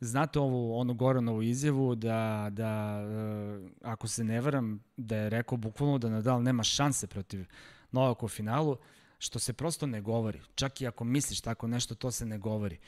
znate 0.01 0.39
ovu 0.39 0.79
onu 0.79 0.95
Goranovu 0.95 1.43
izjavu 1.43 1.95
da, 1.95 2.49
da 2.51 3.01
uh, 3.03 3.71
ako 3.83 4.09
se 4.09 4.25
ne 4.25 4.41
varam, 4.41 4.85
da 4.97 5.17
je 5.17 5.31
rekao 5.31 5.59
bukvalno 5.59 5.99
da 5.99 6.09
Nadal 6.09 6.43
nema 6.43 6.63
šanse 6.63 7.07
protiv 7.07 7.47
Novak 7.93 8.23
u 8.23 8.29
finalu, 8.29 8.77
što 9.19 9.39
se 9.39 9.53
prosto 9.53 9.87
ne 9.87 10.01
govori. 10.01 10.41
Čak 10.55 10.81
i 10.81 10.87
ako 10.87 11.05
misliš 11.05 11.41
tako 11.41 11.67
nešto, 11.67 11.95
to 11.95 12.11
se 12.11 12.27
ne 12.27 12.39
govori. 12.39 12.79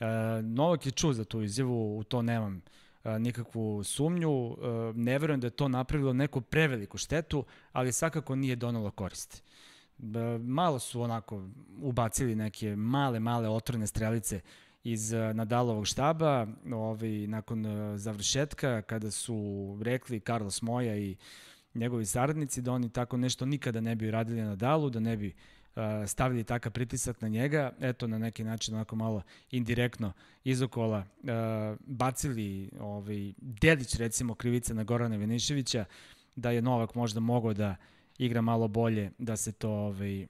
E, 0.00 0.06
Novak 0.42 0.86
je 0.86 0.92
čuo 0.92 1.12
za 1.12 1.24
tu 1.24 1.42
izjavu, 1.42 1.98
u 1.98 2.04
to 2.04 2.22
nemam 2.22 2.62
e, 3.04 3.18
nikakvu 3.18 3.84
sumnju. 3.84 4.50
E, 4.50 4.56
ne 4.94 5.18
verujem 5.18 5.40
da 5.40 5.46
je 5.46 5.50
to 5.50 5.68
napravilo 5.68 6.12
neku 6.12 6.40
preveliku 6.40 6.98
štetu, 6.98 7.44
ali 7.72 7.92
svakako 7.92 8.34
nije 8.36 8.56
donalo 8.56 8.90
korist. 8.90 9.42
E, 9.98 10.38
malo 10.38 10.78
su 10.78 11.02
onako 11.02 11.48
ubacili 11.82 12.34
neke 12.34 12.76
male, 12.76 13.20
male 13.20 13.48
otvorene 13.48 13.86
strelice 13.86 14.40
iz 14.84 15.12
e, 15.12 15.34
Nadalovog 15.34 15.86
štaba, 15.86 16.46
ovaj, 16.72 17.26
nakon 17.26 17.66
e, 17.66 17.98
završetka, 17.98 18.82
kada 18.82 19.10
su 19.10 19.78
rekli 19.82 20.20
Carlos 20.20 20.62
Moja 20.62 20.96
i 20.96 21.16
njegovi 21.74 22.06
saradnici, 22.06 22.62
da 22.62 22.72
oni 22.72 22.88
tako 22.88 23.16
nešto 23.16 23.46
nikada 23.46 23.80
ne 23.80 23.94
bi 23.94 24.10
radili 24.10 24.42
na 24.42 24.56
Dalu, 24.56 24.90
da 24.90 25.00
ne 25.00 25.16
bi 25.16 25.26
uh, 25.26 25.82
stavili 26.06 26.44
takav 26.44 26.72
pritisak 26.72 27.20
na 27.20 27.28
njega, 27.28 27.72
eto 27.80 28.06
na 28.06 28.18
neki 28.18 28.44
način 28.44 28.74
onako 28.74 28.96
malo 28.96 29.22
indirektno 29.50 30.12
izokola 30.44 30.98
uh, 30.98 31.28
bacili 31.86 32.70
ovaj, 32.80 33.32
delić 33.36 33.94
recimo 33.94 34.34
krivice 34.34 34.74
na 34.74 34.84
Gorana 34.84 35.16
Veniševića, 35.16 35.84
da 36.36 36.50
je 36.50 36.62
Novak 36.62 36.94
možda 36.94 37.20
mogao 37.20 37.54
da 37.54 37.76
igra 38.18 38.40
malo 38.40 38.68
bolje, 38.68 39.10
da 39.18 39.36
se 39.36 39.52
to 39.52 39.70
ovaj, 39.70 40.22
uh, 40.22 40.28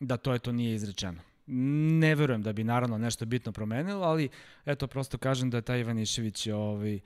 da 0.00 0.16
to 0.16 0.34
eto 0.34 0.52
nije 0.52 0.74
izrečeno. 0.74 1.20
Ne 1.46 2.14
verujem 2.14 2.42
da 2.42 2.52
bi 2.52 2.64
naravno 2.64 2.98
nešto 2.98 3.24
bitno 3.24 3.52
promenilo, 3.52 4.04
ali 4.04 4.28
eto 4.66 4.86
prosto 4.86 5.18
kažem 5.18 5.50
da 5.50 5.60
taj 5.60 5.80
Ivanišević 5.80 6.46
ovaj, 6.46 7.00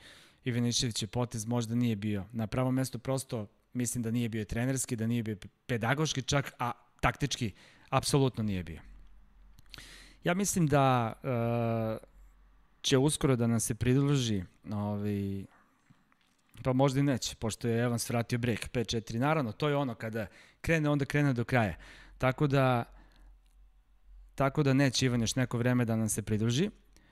Ivanišević 0.49 1.03
je 1.03 1.09
potez 1.09 1.47
možda 1.47 1.75
nije 1.75 1.97
bio 1.97 2.25
na 2.33 2.47
pravom 2.47 2.75
mestu, 2.75 2.99
prosto 2.99 3.47
mislim 3.73 4.03
da 4.03 4.11
nije 4.11 4.29
bio 4.29 4.45
trenerski, 4.45 4.97
da 4.97 5.07
nije 5.07 5.23
bio 5.23 5.37
pedagoški 5.67 6.23
čak, 6.23 6.53
a 6.59 6.73
taktički 7.01 7.53
apsolutno 7.91 8.43
nije 8.45 8.65
bio. 8.65 8.81
Ja 10.25 10.35
mislim 10.35 10.67
da 10.67 11.13
uh, 11.23 12.09
će 12.83 12.99
uskoro 12.99 13.37
da 13.37 13.47
nam 13.47 13.61
se 13.61 13.75
pridruži 13.75 14.45
ovaj, 14.73 15.45
pa 16.63 16.73
možda 16.73 17.01
i 17.01 17.03
neće, 17.03 17.37
pošto 17.37 17.69
je 17.69 17.85
Evans 17.85 18.11
vratio 18.11 18.39
break 18.39 18.71
5-4. 18.73 19.19
Naravno, 19.19 19.53
to 19.53 19.69
je 19.69 19.77
ono 19.77 19.95
kada 19.95 20.27
krene, 20.61 20.91
onda 20.91 21.05
krene 21.05 21.33
do 21.33 21.45
kraja. 21.45 21.75
Tako 22.19 22.47
da, 22.47 22.85
tako 24.35 24.63
da 24.63 24.73
neće 24.73 25.07
Ivan 25.07 25.21
još 25.21 25.37
neko 25.37 25.59
vreme 25.59 25.85
da 25.85 25.97
nam 25.97 26.09
se 26.09 26.23
pridruži. 26.23 26.71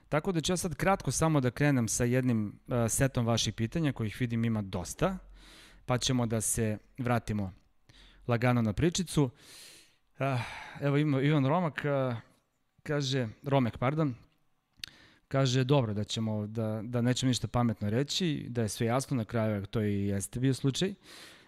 Tako 0.09 0.33
da 0.33 0.41
ću 0.41 0.53
ja 0.53 0.57
sad 0.57 0.75
kratko 0.75 1.11
samo 1.11 1.41
da 1.41 1.51
krenem 1.51 1.89
sa 1.89 2.05
jednim 2.05 2.59
uh, 2.67 2.75
setom 2.89 3.27
vaših 3.27 3.55
pitanja, 3.55 3.93
kojih 3.93 4.17
vidim 4.21 4.45
ima 4.45 4.63
dosta, 4.63 5.19
pa 5.87 5.99
ćemo 5.99 6.27
da 6.27 6.41
se 6.41 6.79
vratimo 6.99 7.53
lagano 8.29 8.63
na 8.63 8.73
pričicu. 8.73 9.25
Uh, 9.25 10.27
evo 10.81 10.97
ima 10.97 11.21
Ivan 11.21 11.47
Romak, 11.47 11.83
uh, 11.85 12.17
kaže, 12.83 13.29
Romek, 13.43 13.79
pardon, 13.79 14.15
kaže 15.29 15.65
dobro 15.65 15.95
da 15.95 16.05
ćemo, 16.05 16.47
da, 16.47 16.81
da 16.85 17.01
nećemo 17.01 17.29
ništa 17.29 17.49
pametno 17.49 17.91
reći, 17.91 18.47
da 18.49 18.63
je 18.63 18.69
sve 18.69 18.87
jasno 18.87 19.17
na 19.17 19.25
kraju, 19.25 19.67
to 19.67 19.83
i 19.83 20.07
jeste 20.07 20.41
bio 20.41 20.55
slučaj. 20.55 20.95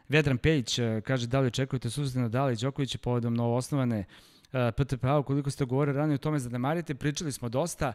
Vedran 0.09 0.39
Pejić 0.39 0.79
kaže 1.05 1.27
da 1.27 1.41
li 1.41 1.47
očekujete 1.47 1.91
susret 1.91 2.23
Nadala 2.23 2.53
i 2.53 2.57
Đokovića 2.57 2.99
povodom 2.99 3.35
novo 3.35 3.57
osnovane 3.57 4.05
PTPA, 4.51 5.23
koliko 5.23 5.51
ste 5.51 5.65
govorili 5.65 5.97
ranije 5.97 6.15
o 6.15 6.19
tome 6.19 6.39
zanemarite, 6.39 6.95
pričali 6.95 7.33
smo 7.33 7.49
dosta. 7.49 7.93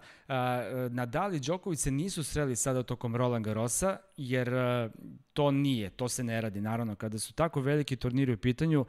Nadal 0.89 1.33
i 1.33 1.39
Đoković 1.39 1.79
se 1.79 1.91
nisu 1.91 2.23
sreli 2.23 2.55
sada 2.55 2.83
tokom 2.83 3.15
Roland 3.15 3.45
Garrosa, 3.45 3.97
jer 4.17 4.49
to 5.33 5.51
nije, 5.51 5.89
to 5.89 6.09
se 6.09 6.23
ne 6.23 6.41
radi. 6.41 6.61
Naravno, 6.61 6.95
kada 6.95 7.19
su 7.19 7.33
tako 7.33 7.61
veliki 7.61 7.95
turniri 7.95 8.33
u 8.33 8.37
pitanju, 8.37 8.85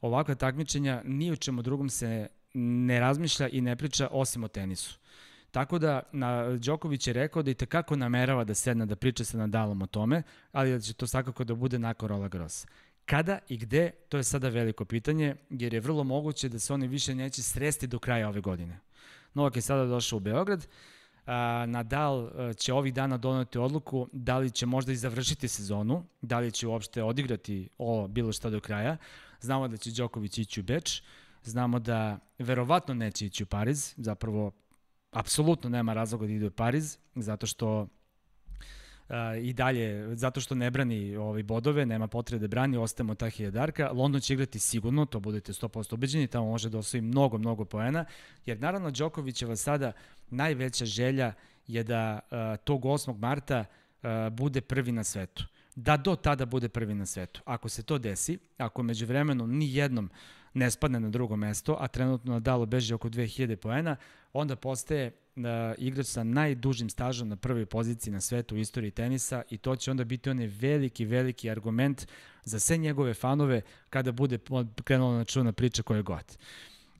ovakva 0.00 0.34
takmičenja 0.34 1.02
ni 1.04 1.32
o 1.32 1.36
čemu 1.36 1.62
drugom 1.62 1.90
se 1.90 2.28
ne 2.54 3.00
razmišlja 3.00 3.48
i 3.48 3.60
ne 3.60 3.76
priča 3.76 4.08
osim 4.10 4.44
o 4.44 4.48
tenisu. 4.48 4.98
Tako 5.50 5.78
da 5.78 6.02
na, 6.12 6.56
Đoković 6.56 7.06
je 7.06 7.12
rekao 7.12 7.42
da 7.42 7.50
i 7.50 7.54
tekako 7.54 7.96
namerava 7.96 8.44
da 8.44 8.54
sedne 8.54 8.86
da 8.86 8.96
priča 8.96 9.24
sa 9.24 9.38
Nadalom 9.38 9.82
o 9.82 9.86
tome, 9.86 10.22
ali 10.52 10.72
da 10.72 10.80
će 10.80 10.92
to 10.92 11.06
svakako 11.06 11.44
da 11.44 11.54
bude 11.54 11.78
nakon 11.78 12.08
Roland 12.08 12.32
Garrosa. 12.32 12.68
Kada 13.08 13.38
i 13.48 13.56
gde, 13.56 13.90
to 14.08 14.16
je 14.16 14.24
sada 14.24 14.48
veliko 14.48 14.84
pitanje, 14.84 15.36
jer 15.50 15.74
je 15.74 15.80
vrlo 15.80 16.04
moguće 16.04 16.48
da 16.48 16.58
se 16.58 16.72
oni 16.74 16.88
više 16.88 17.14
neće 17.14 17.42
sresti 17.42 17.86
do 17.86 17.98
kraja 17.98 18.28
ove 18.28 18.40
godine. 18.40 18.80
Novak 19.34 19.56
je 19.56 19.62
sada 19.62 19.84
došao 19.86 20.16
u 20.16 20.20
Beograd, 20.20 20.66
Nadal 21.66 22.30
će 22.56 22.72
ovih 22.72 22.94
dana 22.94 23.16
doneti 23.16 23.58
odluku 23.58 24.08
da 24.12 24.38
li 24.38 24.50
će 24.50 24.66
možda 24.66 24.92
i 24.92 24.96
završiti 24.96 25.48
sezonu, 25.48 26.04
da 26.22 26.38
li 26.38 26.52
će 26.52 26.66
uopšte 26.66 27.02
odigrati 27.02 27.68
ovo 27.78 28.08
bilo 28.08 28.32
šta 28.32 28.50
do 28.50 28.60
kraja. 28.60 28.96
Znamo 29.40 29.68
da 29.68 29.76
će 29.76 29.90
Đoković 29.90 30.38
ići 30.38 30.60
u 30.60 30.62
Beč, 30.62 31.02
znamo 31.42 31.78
da 31.78 32.18
verovatno 32.38 32.94
neće 32.94 33.26
ići 33.26 33.42
u 33.42 33.46
Pariz, 33.46 33.94
zapravo 33.96 34.52
apsolutno 35.10 35.70
nema 35.70 35.94
razloga 35.94 36.26
da 36.26 36.32
ide 36.32 36.46
u 36.46 36.50
Pariz, 36.50 36.98
zato 37.14 37.46
što 37.46 37.88
i 39.42 39.52
dalje, 39.52 40.16
zato 40.16 40.40
što 40.40 40.54
ne 40.54 40.70
brani 40.70 41.16
ovaj 41.16 41.42
bodove, 41.42 41.86
nema 41.86 42.06
potrebe 42.06 42.40
da 42.40 42.48
brani, 42.48 42.76
ostajemo 42.76 43.14
ta 43.14 43.30
hiljadarka. 43.30 43.90
London 43.92 44.20
će 44.20 44.34
igrati 44.34 44.58
sigurno, 44.58 45.06
to 45.06 45.20
budete 45.20 45.52
100% 45.52 45.94
ubeđeni, 45.94 46.26
tamo 46.26 46.46
može 46.46 46.68
da 46.70 46.78
osvoji 46.78 47.00
mnogo, 47.00 47.38
mnogo 47.38 47.64
poena, 47.64 48.04
jer 48.46 48.60
naravno 48.60 48.90
Đokovićeva 48.90 49.56
sada 49.56 49.92
najveća 50.30 50.84
želja 50.84 51.32
je 51.66 51.82
da 51.82 52.20
uh, 52.22 52.64
tog 52.64 52.82
8. 52.82 53.18
marta 53.18 53.64
uh, 54.02 54.08
bude 54.32 54.60
prvi 54.60 54.92
na 54.92 55.04
svetu. 55.04 55.44
Da 55.76 55.96
do 55.96 56.16
tada 56.16 56.46
bude 56.46 56.68
prvi 56.68 56.94
na 56.94 57.06
svetu. 57.06 57.40
Ako 57.44 57.68
se 57.68 57.82
to 57.82 57.98
desi, 57.98 58.38
ako 58.58 58.82
među 58.82 59.06
vremenu 59.06 59.46
ni 59.46 59.74
jednom 59.74 60.10
ne 60.54 60.70
spadne 60.70 61.00
na 61.00 61.08
drugo 61.08 61.36
mesto, 61.36 61.76
a 61.80 61.88
trenutno 61.88 62.32
Nadal 62.32 62.66
beži 62.66 62.94
oko 62.94 63.08
2000 63.08 63.56
poena, 63.56 63.96
onda 64.32 64.56
postaje 64.56 65.10
uh, 65.44 65.74
igrač 65.78 66.06
sa 66.06 66.24
najdužim 66.24 66.90
stažom 66.90 67.28
na 67.28 67.36
prvoj 67.36 67.66
poziciji 67.66 68.12
na 68.12 68.20
svetu 68.20 68.54
u 68.54 68.58
istoriji 68.58 68.90
tenisa 68.90 69.42
i 69.50 69.58
to 69.58 69.76
će 69.76 69.90
onda 69.90 70.04
biti 70.04 70.30
onaj 70.30 70.46
veliki, 70.46 71.04
veliki 71.04 71.50
argument 71.50 72.06
za 72.44 72.58
sve 72.58 72.76
njegove 72.76 73.14
fanove 73.14 73.60
kada 73.90 74.12
bude 74.12 74.38
krenula 74.84 75.16
na 75.16 75.24
čuna 75.24 75.52
priča 75.52 75.82
koje 75.82 76.02
god. 76.02 76.38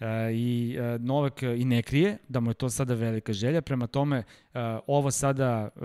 Uh, 0.01 0.07
I 0.33 0.79
uh, 0.79 1.01
Novak 1.01 1.42
i 1.42 1.64
ne 1.64 1.83
krije 1.83 2.18
da 2.29 2.40
mu 2.40 2.51
je 2.51 2.55
to 2.55 2.70
sada 2.70 2.94
velika 2.94 3.33
želja, 3.33 3.62
prema 3.62 3.87
tome 3.87 4.18
uh, 4.18 4.61
ovo 4.87 5.11
sada 5.11 5.68
uh, 5.77 5.83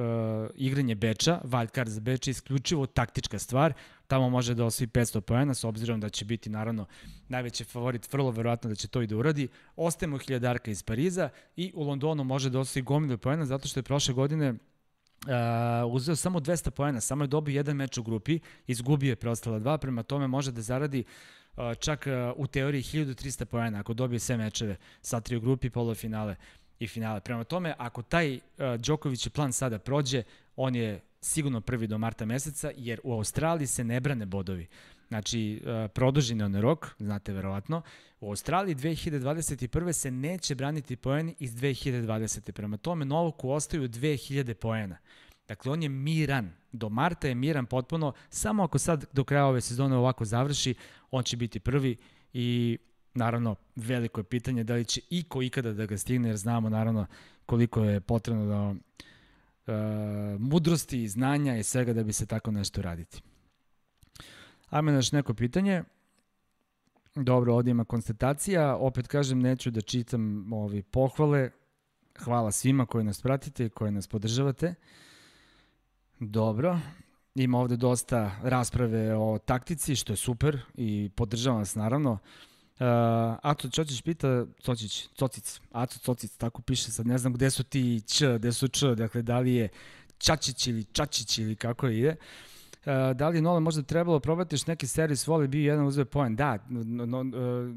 igranje 0.56 0.96
Beča, 0.96 1.42
wildcard 1.44 1.88
za 1.88 2.02
Beča 2.02 2.30
je 2.30 2.32
isključivo 2.32 2.86
taktička 2.86 3.40
stvar, 3.40 3.74
tamo 4.08 4.30
može 4.30 4.56
da 4.56 4.66
osvoji 4.66 4.88
500 4.88 5.22
poena, 5.22 5.54
s 5.54 5.64
obzirom 5.64 6.00
da 6.00 6.10
će 6.10 6.26
biti 6.26 6.50
naravno 6.50 6.86
najveći 7.30 7.64
favorit, 7.64 8.14
vrlo 8.14 8.32
verovatno 8.32 8.70
da 8.70 8.76
će 8.76 8.88
to 8.88 9.02
i 9.02 9.08
da 9.08 9.18
uradi. 9.18 9.48
Ostajemo 9.76 10.18
hiljadarka 10.18 10.72
iz 10.72 10.84
Pariza 10.84 11.30
i 11.56 11.72
u 11.76 11.84
Londonu 11.84 12.24
može 12.24 12.50
da 12.50 12.60
osvoji 12.60 12.84
gomilu 12.84 13.18
poena, 13.18 13.46
zato 13.46 13.68
što 13.68 13.80
je 13.80 13.84
prošle 13.84 14.14
godine 14.14 14.50
uh, 14.52 15.94
uzeo 15.94 16.16
samo 16.16 16.40
200 16.40 16.70
poena, 16.70 17.02
samo 17.02 17.24
je 17.24 17.28
dobio 17.28 17.56
jedan 17.56 17.76
meč 17.76 17.98
u 17.98 18.04
grupi, 18.04 18.40
izgubio 18.68 19.10
je 19.10 19.16
preostala 19.16 19.60
dva, 19.60 19.78
prema 19.78 20.04
tome 20.04 20.28
može 20.28 20.52
da 20.52 20.62
zaradi 20.62 21.04
uh, 21.04 21.64
čak 21.80 22.08
uh, 22.08 22.44
u 22.44 22.48
teoriji 22.48 22.82
1300 22.82 23.46
poena 23.46 23.80
ako 23.80 23.94
dobije 23.94 24.20
sve 24.20 24.38
mečeve 24.38 24.78
sa 25.02 25.22
tri 25.22 25.36
u 25.36 25.42
grupi, 25.42 25.70
polofinale 25.70 26.36
i 26.80 26.88
finale. 26.88 27.20
Prema 27.20 27.44
tome, 27.44 27.76
ako 27.78 28.02
taj 28.02 28.36
uh, 28.36 28.42
Đoković 28.80 29.28
plan 29.28 29.54
sada 29.54 29.80
prođe, 29.80 30.24
on 30.56 30.76
je 30.76 31.02
sigurno 31.24 31.62
prvi 31.62 31.88
do 31.88 31.98
marta 31.98 32.26
meseca, 32.26 32.72
jer 32.76 33.00
u 33.04 33.14
Australiji 33.14 33.68
se 33.68 33.84
ne 33.84 34.00
brane 34.00 34.26
bodovi. 34.26 34.68
Znači, 35.08 35.62
uh, 35.66 35.92
produžen 35.92 36.40
je 36.40 36.46
on 36.46 36.56
rok, 36.56 36.96
znate 37.00 37.34
verovatno. 37.34 37.82
U 38.20 38.30
Australiji 38.30 38.76
2021. 38.76 39.92
se 39.92 40.12
neće 40.12 40.56
braniti 40.56 40.96
poeni 40.96 41.36
iz 41.40 41.56
2020. 41.56 42.52
Prema 42.52 42.78
tome, 42.78 43.06
Novoku 43.06 43.50
ostaju 43.50 43.90
2000 43.90 44.54
poena. 44.54 44.98
Dakle, 45.48 45.72
on 45.72 45.84
je 45.84 45.90
miran. 45.90 46.52
Do 46.72 46.90
marta 46.90 47.28
je 47.28 47.36
miran 47.36 47.66
potpuno. 47.66 48.14
Samo 48.30 48.64
ako 48.64 48.78
sad 48.78 49.06
do 49.14 49.24
kraja 49.24 49.46
ove 49.46 49.62
sezone 49.62 49.96
ovako 49.96 50.26
završi, 50.26 50.76
on 51.12 51.24
će 51.24 51.38
biti 51.38 51.60
prvi 51.60 51.98
i 52.34 52.78
naravno 53.14 53.56
veliko 53.76 54.20
je 54.20 54.24
pitanje 54.24 54.64
da 54.64 54.74
li 54.74 54.86
će 54.86 55.02
iko 55.10 55.42
ikada 55.42 55.74
da 55.74 55.86
ga 55.86 55.98
stigne, 55.98 56.30
jer 56.30 56.38
znamo 56.38 56.70
naravno 56.70 57.06
koliko 57.46 57.84
je 57.84 58.00
potrebno 58.00 58.46
da 58.46 58.76
uh, 59.68 59.74
mudrosti 60.40 61.04
i 61.04 61.08
znanja 61.08 61.58
i 61.58 61.64
svega 61.64 61.94
da 61.94 62.04
bi 62.04 62.14
se 62.14 62.26
tako 62.26 62.52
nešto 62.52 62.82
raditi. 62.82 63.22
Ajme 64.70 64.92
naš 64.92 65.12
neko 65.12 65.34
pitanje. 65.34 65.84
Dobro, 67.16 67.56
ovdje 67.56 67.72
ima 67.72 67.86
konstatacija. 67.86 68.76
Opet 68.76 69.08
kažem, 69.08 69.40
neću 69.40 69.72
da 69.72 69.82
čitam 69.82 70.54
ovi 70.54 70.84
pohvale. 70.84 71.50
Hvala 72.20 72.52
svima 72.52 72.86
koji 72.86 73.04
nas 73.04 73.22
pratite 73.22 73.66
i 73.66 73.70
koji 73.70 73.92
nas 73.92 74.08
podržavate. 74.08 74.76
Dobro. 76.20 76.80
Ima 77.36 77.60
ovde 77.60 77.78
dosta 77.78 78.40
rasprave 78.44 79.16
o 79.16 79.40
taktici, 79.46 79.96
što 79.96 80.14
je 80.14 80.18
super 80.18 80.62
i 80.76 81.10
podržavam 81.16 81.60
vas 81.60 81.76
naravno. 81.76 82.12
Uh, 82.12 82.20
Uh, 82.80 83.38
Aco 83.42 83.70
Čočić 83.70 84.02
pita, 84.02 84.46
Cocić, 84.62 85.10
Cocic, 85.16 85.62
Aco 85.72 86.00
Cocic, 86.00 86.38
tako 86.38 86.62
piše 86.62 86.92
sad, 86.92 87.08
ne 87.08 87.18
znam 87.18 87.34
gde 87.34 87.50
su 87.50 87.64
ti 87.64 88.02
Č, 88.08 88.38
gde 88.38 88.52
su 88.52 88.68
Č, 88.68 88.96
dakle 88.96 89.22
da 89.22 89.40
li 89.40 89.54
je 89.54 89.70
Čačić 90.18 90.68
ili 90.68 90.84
Čačić 90.84 91.38
ili 91.38 91.56
kako 91.56 91.88
ide. 91.88 92.16
Uh, 92.86 93.18
da 93.18 93.30
li 93.30 93.38
je 93.38 93.42
Nola 93.42 93.60
možda 93.60 93.84
trebalo 93.84 94.20
probati 94.20 94.56
još 94.56 94.68
neki 94.68 94.88
servis 94.88 95.28
voli 95.28 95.48
bio 95.48 95.72
jedan 95.72 95.86
uzve 95.86 96.06
poen? 96.06 96.36
Da, 96.36 96.58
no, 96.70 97.06
no, 97.06 97.20
uh, 97.20 97.76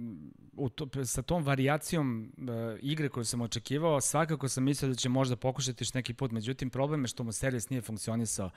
u 0.53 0.69
to, 0.69 1.05
sa 1.05 1.23
tom 1.23 1.43
varijacijom 1.43 2.33
uh, 2.39 2.47
igre 2.81 3.09
koju 3.09 3.25
sam 3.25 3.41
očekivao, 3.41 4.01
svakako 4.01 4.49
sam 4.49 4.65
mislio 4.65 4.89
da 4.89 4.95
će 4.95 5.09
možda 5.09 5.37
pokušati 5.37 5.85
još 5.85 5.95
neki 5.95 6.15
put, 6.15 6.31
međutim 6.31 6.71
problem 6.71 7.05
je 7.05 7.09
što 7.09 7.25
mu 7.25 7.33
servis 7.33 7.71
nije 7.71 7.83
funkcionisao. 7.83 8.51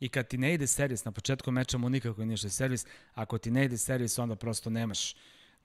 I 0.00 0.08
kad 0.08 0.28
ti 0.28 0.38
ne 0.38 0.54
ide 0.54 0.66
servis, 0.66 1.04
na 1.04 1.12
početku 1.12 1.50
meča 1.50 1.78
mu 1.78 1.88
nikako 1.88 2.24
nije 2.24 2.38
servis, 2.38 2.86
ako 3.14 3.38
ti 3.38 3.50
ne 3.50 3.64
ide 3.64 3.78
servis, 3.78 4.18
onda 4.18 4.36
prosto 4.36 4.70
nemaš 4.70 5.12
uh, 5.12 5.18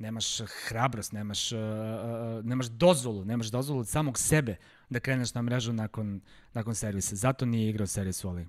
nemaš 0.03 0.41
hrabrost, 0.67 1.11
nemaš, 1.11 1.51
uh, 1.51 1.59
uh, 1.59 2.45
nemaš 2.45 2.67
dozvolu, 2.67 3.25
nemaš 3.25 3.47
dozvolu 3.47 3.79
od 3.79 3.87
samog 3.87 4.17
sebe 4.17 4.55
da 4.89 4.99
kreneš 4.99 5.33
na 5.33 5.41
mrežu 5.41 5.73
nakon, 5.73 6.21
nakon 6.53 6.75
servisa. 6.75 7.15
Zato 7.15 7.45
nije 7.45 7.69
igrao 7.69 7.87
servis 7.87 8.23
voli. 8.23 8.47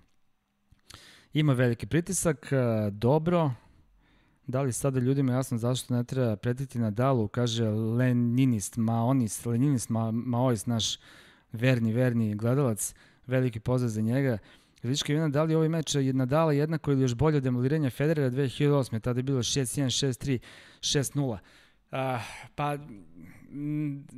Ima 1.33 1.53
veliki 1.53 1.87
pritisak, 1.87 2.49
uh, 2.53 2.93
dobro. 2.93 3.51
Da 4.47 4.63
li 4.63 4.73
sada 4.73 5.01
ljudima 5.01 5.33
jasno 5.33 5.59
zašto 5.59 5.95
ne 5.95 6.05
treba 6.05 6.37
pretiti 6.37 6.79
na 6.79 6.91
dalu, 6.91 7.29
kaže 7.29 7.69
Leninist, 7.69 8.77
Maonist, 8.77 9.47
Leninist, 9.47 9.89
Ma, 9.89 10.11
Maoist, 10.11 10.67
naš 10.67 10.99
verni, 11.53 11.93
verni 11.93 12.35
gledalac, 12.35 12.95
veliki 13.27 13.61
pozdrav 13.61 13.91
za 13.91 14.01
njega. 14.01 14.33
Uh, 14.33 14.64
Vidiš 14.85 15.03
Kevina, 15.03 15.29
da 15.29 15.43
li 15.43 15.55
ovaj 15.55 15.69
meč 15.69 15.95
je 15.95 16.13
Nadala 16.13 16.53
jednako 16.53 16.93
ili 16.93 17.03
još 17.03 17.15
bolje 17.15 17.37
od 17.37 17.43
demoliranja 17.43 17.91
Federera 17.91 18.31
2008. 18.31 19.01
Tada 19.01 19.19
je 19.19 19.23
bilo 19.23 19.39
6-1, 19.39 19.85
6-3, 19.85 20.39
6-0. 20.81 21.31
Uh, 21.31 21.39
pa 22.55 22.79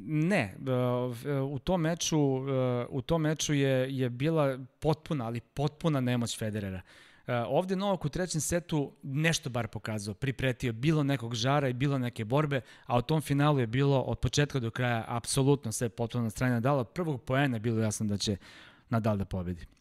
ne, 0.07 0.55
uh, 0.59 1.53
u 1.53 1.59
tom 1.59 1.81
meču 1.81 2.19
uh, 2.19 2.47
u 2.89 3.03
tom 3.03 3.23
meču 3.23 3.55
je 3.55 3.99
je 3.99 4.11
bila 4.11 4.59
potpuna, 4.81 5.27
ali 5.27 5.41
potpuna 5.41 6.01
nemoć 6.01 6.39
Federera. 6.39 6.81
Uh, 7.27 7.35
ovde 7.49 7.77
Novak 7.77 8.05
u 8.05 8.09
trećem 8.09 8.41
setu 8.41 8.93
nešto 9.03 9.51
bar 9.51 9.69
pokazao, 9.69 10.15
pripretio, 10.15 10.73
bilo 10.73 11.03
nekog 11.03 11.35
žara 11.35 11.69
i 11.69 11.73
bilo 11.73 11.99
neke 11.99 12.25
borbe, 12.25 12.61
a 12.87 12.99
u 12.99 13.03
tom 13.03 13.21
finalu 13.21 13.59
je 13.59 13.67
bilo 13.67 14.01
od 14.01 14.19
početka 14.19 14.61
do 14.61 14.71
kraja 14.71 15.05
apsolutno 15.09 15.73
sve 15.73 15.89
potpuno 15.89 16.25
na 16.25 16.31
strani 16.31 16.55
Nadala. 16.55 16.85
Prvog 16.85 17.23
poena 17.23 17.57
je 17.57 17.61
bilo 17.61 17.81
jasno 17.81 18.07
da 18.07 18.17
će 18.17 18.37
Nadal 18.91 19.17
da 19.17 19.25
pobedi. 19.25 19.76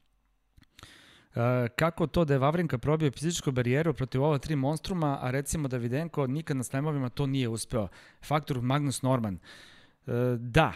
Uh, 1.35 1.41
kako 1.75 2.07
to 2.07 2.25
da 2.25 2.33
je 2.33 2.39
Vavrinka 2.39 2.77
probio 2.77 3.11
fizičku 3.11 3.51
barijeru 3.51 3.93
protiv 3.93 4.23
ova 4.23 4.37
tri 4.37 4.55
monstruma, 4.55 5.19
a 5.21 5.31
recimo 5.31 5.67
da 5.67 5.77
Videnko 5.77 6.27
nikad 6.27 6.57
na 6.57 6.63
slemovima 6.63 7.09
to 7.09 7.25
nije 7.25 7.49
uspeo. 7.49 7.87
Faktor 8.25 8.61
Magnus 8.61 9.01
Norman. 9.01 9.39
Uh, 10.07 10.13
da, 10.39 10.73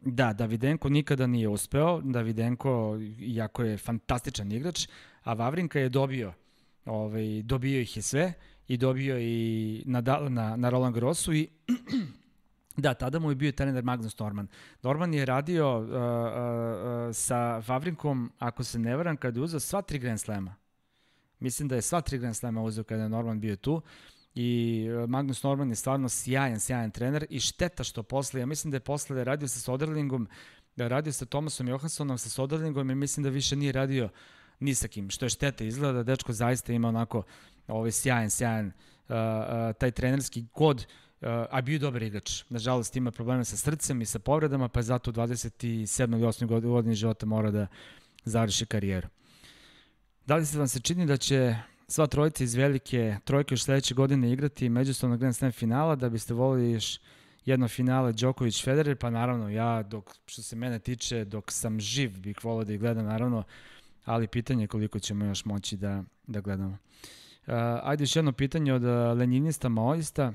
da, 0.00 0.32
Davidenko 0.32 0.88
nikada 0.88 1.26
nije 1.26 1.48
uspeo. 1.48 2.00
Davidenko, 2.00 2.98
jako 3.18 3.62
je 3.62 3.78
fantastičan 3.78 4.52
igrač, 4.52 4.88
a 5.22 5.32
Vavrinka 5.32 5.80
je 5.80 5.88
dobio, 5.88 6.32
ovaj, 6.84 7.42
dobio 7.42 7.80
ih 7.80 7.96
je 7.96 8.02
sve 8.02 8.32
i 8.68 8.76
dobio 8.76 9.18
i 9.18 9.82
na, 9.86 10.02
na, 10.28 10.56
na 10.56 10.68
Roland 10.68 10.94
Grossu 10.94 11.34
i 11.34 11.48
Da, 12.76 12.94
tada 12.94 13.18
mu 13.18 13.30
je 13.30 13.34
bio 13.34 13.52
trener 13.52 13.84
Magnus 13.84 14.18
Norman. 14.18 14.48
Norman 14.82 15.14
je 15.14 15.24
radio 15.24 15.78
uh, 15.78 15.84
uh, 15.84 15.90
sa 17.12 17.62
Vavrinkom, 17.66 18.32
ako 18.38 18.64
se 18.64 18.78
ne 18.78 18.96
varam, 18.96 19.16
kada 19.16 19.38
je 19.38 19.44
uzao 19.44 19.60
sva 19.60 19.82
tri 19.82 19.98
Grand 19.98 20.20
Slema. 20.20 20.54
Mislim 21.38 21.68
da 21.68 21.74
je 21.74 21.82
sva 21.82 22.00
tri 22.00 22.18
Grand 22.18 22.36
Slema 22.36 22.62
uzeo 22.62 22.84
kada 22.84 23.02
je 23.02 23.08
Norman 23.08 23.40
bio 23.40 23.56
tu. 23.56 23.82
I 24.34 24.88
uh, 24.90 25.10
Magnus 25.10 25.42
Norman 25.42 25.68
je 25.68 25.74
stvarno 25.74 26.08
sjajan, 26.08 26.60
sjajan 26.60 26.90
trener 26.90 27.26
i 27.30 27.40
šteta 27.40 27.84
što 27.84 28.02
posle, 28.02 28.40
ja 28.40 28.46
mislim 28.46 28.70
da 28.70 28.76
je 28.76 28.80
posle 28.80 29.24
radio 29.24 29.48
sa 29.48 29.60
Soderlingom, 29.60 30.28
da 30.76 30.88
radio 30.88 31.12
sa 31.12 31.26
Tomasom 31.26 31.68
Johanssonom, 31.68 32.18
sa 32.18 32.28
Soderlingom 32.28 32.90
i 32.90 32.94
mislim 32.94 33.24
da 33.24 33.30
više 33.30 33.56
nije 33.56 33.72
radio 33.72 34.08
ni 34.60 34.74
sa 34.74 34.88
kim, 34.88 35.10
što 35.10 35.24
je 35.24 35.30
šteta. 35.30 35.64
Izgleda 35.64 35.92
da 35.92 36.02
dečko 36.02 36.32
zaista 36.32 36.72
ima 36.72 36.88
onako 36.88 37.22
ovaj 37.68 37.90
sjajan, 37.90 38.30
sjajan 38.30 38.66
uh, 38.66 38.72
uh, 39.08 39.76
taj 39.78 39.90
trenerski 39.90 40.46
kod 40.52 40.76
uh, 40.76 41.05
a 41.50 41.60
bio 41.60 41.78
dobar 41.78 42.02
igrač. 42.02 42.44
Nažalost 42.48 42.96
ima 42.96 43.10
probleme 43.10 43.44
sa 43.44 43.56
srcem 43.56 44.02
i 44.02 44.06
sa 44.06 44.18
povredama, 44.18 44.68
pa 44.68 44.80
je 44.80 44.84
zato 44.84 45.10
u 45.10 45.14
27. 45.14 46.12
ili 46.12 46.22
8. 46.22 46.46
godini 46.46 46.94
života 46.94 47.26
mora 47.26 47.50
da 47.50 47.66
završi 48.24 48.66
karijeru. 48.66 49.08
Da 50.26 50.36
li 50.36 50.46
se 50.46 50.58
vam 50.58 50.68
se 50.68 50.80
čini 50.80 51.06
da 51.06 51.16
će 51.16 51.56
sva 51.88 52.06
trojica 52.06 52.44
iz 52.44 52.54
velike 52.54 53.16
trojke 53.24 53.52
još 53.52 53.62
sledeće 53.62 53.94
godine 53.94 54.32
igrati 54.32 54.68
međusobno 54.68 55.16
Grand 55.16 55.36
Slam 55.36 55.52
finala, 55.52 55.96
da 55.96 56.08
biste 56.08 56.34
volili 56.34 56.72
još 56.72 57.00
jedno 57.44 57.68
finale 57.68 58.12
Djokovic-Federer, 58.12 58.94
pa 58.94 59.10
naravno 59.10 59.48
ja, 59.48 59.82
dok, 59.82 60.14
što 60.26 60.42
se 60.42 60.56
mene 60.56 60.78
tiče, 60.78 61.24
dok 61.24 61.52
sam 61.52 61.80
živ 61.80 62.18
bih 62.18 62.44
volio 62.44 62.64
da 62.64 62.72
ih 62.72 62.80
gledam, 62.80 63.04
naravno, 63.04 63.42
ali 64.04 64.26
pitanje 64.26 64.64
je 64.64 64.68
koliko 64.68 64.98
ćemo 64.98 65.24
još 65.24 65.44
moći 65.44 65.76
da, 65.76 66.02
da 66.26 66.40
gledamo. 66.40 66.78
Uh, 67.46 67.52
ajde 67.82 68.02
još 68.02 68.16
jedno 68.16 68.32
pitanje 68.32 68.72
od 68.72 68.82
lenjinista 69.18 69.68
maoista 69.68 70.32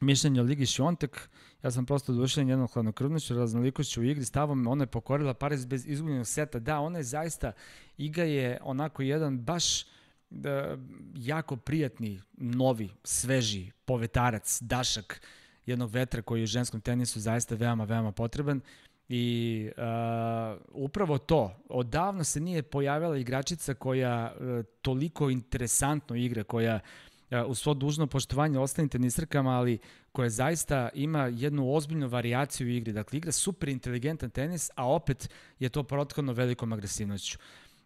mišljenje 0.00 0.40
o 0.40 0.44
Ligi 0.44 0.66
Šiontek, 0.66 1.28
ja 1.62 1.70
sam 1.70 1.86
prosto 1.86 2.12
odušen 2.12 2.48
jednom 2.48 2.68
hladnokrvnošću, 2.68 3.34
raznolikošću 3.34 4.00
u 4.00 4.04
igri, 4.04 4.24
stavom, 4.24 4.66
ona 4.66 4.82
je 4.82 4.86
pokorila 4.86 5.34
Pariz 5.34 5.64
bez 5.64 5.86
izgubljenog 5.86 6.26
seta. 6.26 6.58
Da, 6.58 6.78
ona 6.78 6.98
je 6.98 7.04
zaista, 7.04 7.52
iga 7.98 8.22
je 8.22 8.58
onako 8.62 9.02
jedan 9.02 9.38
baš 9.38 9.84
da, 10.30 10.76
jako 11.14 11.56
prijatni, 11.56 12.20
novi, 12.32 12.90
sveži 13.04 13.70
povetarac, 13.84 14.58
dašak 14.62 15.22
jednog 15.66 15.90
vetra 15.90 16.22
koji 16.22 16.40
je 16.40 16.44
u 16.44 16.46
ženskom 16.46 16.80
tenisu 16.80 17.20
zaista 17.20 17.54
veoma, 17.54 17.84
veoma 17.84 18.12
potreban. 18.12 18.60
I 19.08 19.70
uh, 19.76 20.60
upravo 20.68 21.18
to, 21.18 21.56
odavno 21.68 22.24
se 22.24 22.40
nije 22.40 22.62
pojavila 22.62 23.16
igračica 23.16 23.74
koja 23.74 24.32
uh, 24.32 24.64
toliko 24.82 25.30
interesantno 25.30 26.16
igra, 26.16 26.44
koja 26.44 26.74
uh, 26.74 27.09
u 27.46 27.54
svo 27.54 27.74
dužno 27.74 28.06
poštovanje 28.06 28.58
ostalim 28.58 28.88
tenisrkama, 28.88 29.50
ali 29.50 29.78
koja 30.12 30.30
zaista 30.30 30.88
ima 30.94 31.26
jednu 31.26 31.74
ozbiljnu 31.74 32.08
variaciju 32.08 32.66
u 32.66 32.70
igri. 32.70 32.92
Dakle, 32.92 33.16
igra 33.16 33.32
super 33.32 33.68
inteligentan 33.68 34.30
tenis, 34.30 34.70
a 34.74 34.88
opet 34.88 35.30
je 35.58 35.68
to 35.68 35.82
prothodno 35.82 36.32
velikom 36.32 36.72
agresivnošću. 36.72 37.38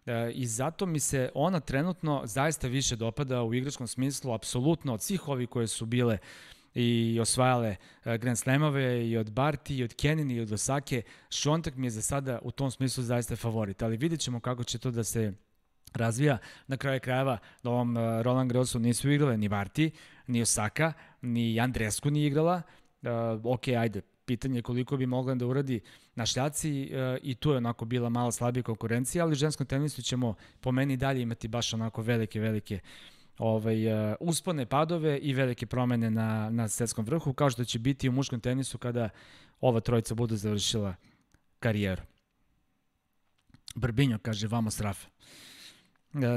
E, 0.05 0.31
I 0.31 0.47
zato 0.47 0.85
mi 0.85 0.99
se 0.99 1.29
ona 1.33 1.59
trenutno 1.59 2.21
zaista 2.25 2.67
više 2.67 2.95
dopada 2.95 3.43
u 3.43 3.53
igračkom 3.53 3.87
smislu, 3.87 4.33
apsolutno 4.33 4.93
od 4.93 5.01
svih 5.01 5.27
ovih 5.27 5.49
koje 5.49 5.67
su 5.67 5.85
bile 5.85 6.17
i 6.73 7.19
osvajale 7.21 7.75
e, 8.05 8.17
Grand 8.17 8.37
Slamove 8.37 9.09
i 9.09 9.17
od 9.17 9.31
Barti 9.31 9.77
i 9.77 9.83
od 9.83 9.93
Kenin 9.93 10.31
i 10.31 10.39
od 10.39 10.51
Osake. 10.51 11.01
Šontak 11.29 11.75
mi 11.75 11.87
je 11.87 11.91
za 11.91 12.01
sada 12.01 12.39
u 12.41 12.51
tom 12.51 12.71
smislu 12.71 13.03
zaista 13.03 13.35
favorit, 13.35 13.81
ali 13.81 13.97
vidjet 13.97 14.21
ćemo 14.21 14.39
kako 14.39 14.63
će 14.63 14.77
to 14.77 14.91
da 14.91 15.03
se 15.03 15.33
razvija. 15.95 16.37
Na 16.67 16.77
kraju 16.77 16.99
krajeva 16.99 17.37
na 17.63 17.71
ovom 17.71 17.97
uh, 17.97 18.21
Roland 18.21 18.51
Grossu 18.51 18.79
nisu 18.79 19.11
igrale 19.11 19.37
ni 19.37 19.47
Varti, 19.47 19.91
ni 20.27 20.41
Osaka, 20.41 20.93
ni 21.21 21.59
Andresku 21.59 22.09
nije 22.09 22.27
igrala. 22.27 22.61
Uh, 23.01 23.09
ok, 23.43 23.67
ajde, 23.67 24.01
pitanje 24.25 24.57
je 24.57 24.61
koliko 24.61 24.97
bi 24.97 25.05
mogla 25.05 25.35
da 25.35 25.45
uradi 25.45 25.79
na 26.15 26.25
šljaci 26.25 26.91
uh, 26.91 27.17
i 27.21 27.35
tu 27.35 27.51
je 27.51 27.57
onako 27.57 27.85
bila 27.85 28.09
malo 28.09 28.31
slabija 28.31 28.63
konkurencija, 28.63 29.23
ali 29.23 29.31
u 29.31 29.35
ženskom 29.35 29.67
tenisu 29.67 30.01
ćemo 30.01 30.35
po 30.61 30.71
meni 30.71 30.97
dalje 30.97 31.21
imati 31.21 31.47
baš 31.47 31.73
onako 31.73 32.01
velike, 32.01 32.39
velike 32.39 32.79
ovaj, 33.37 34.11
uh, 34.11 34.15
uspone, 34.19 34.65
padove 34.65 35.17
i 35.17 35.33
velike 35.33 35.65
promene 35.65 36.11
na, 36.11 36.49
na 36.49 36.67
svetskom 36.67 37.05
vrhu, 37.05 37.33
kao 37.33 37.49
što 37.49 37.65
će 37.65 37.79
biti 37.79 38.09
u 38.09 38.11
muškom 38.11 38.39
tenisu 38.39 38.77
kada 38.77 39.09
ova 39.61 39.79
trojica 39.79 40.15
budu 40.15 40.35
završila 40.35 40.95
karijeru. 41.59 42.01
Brbinjo 43.75 44.17
kaže, 44.21 44.47
vamos 44.47 44.81
Rafa. 44.81 45.07
E, 45.07 45.54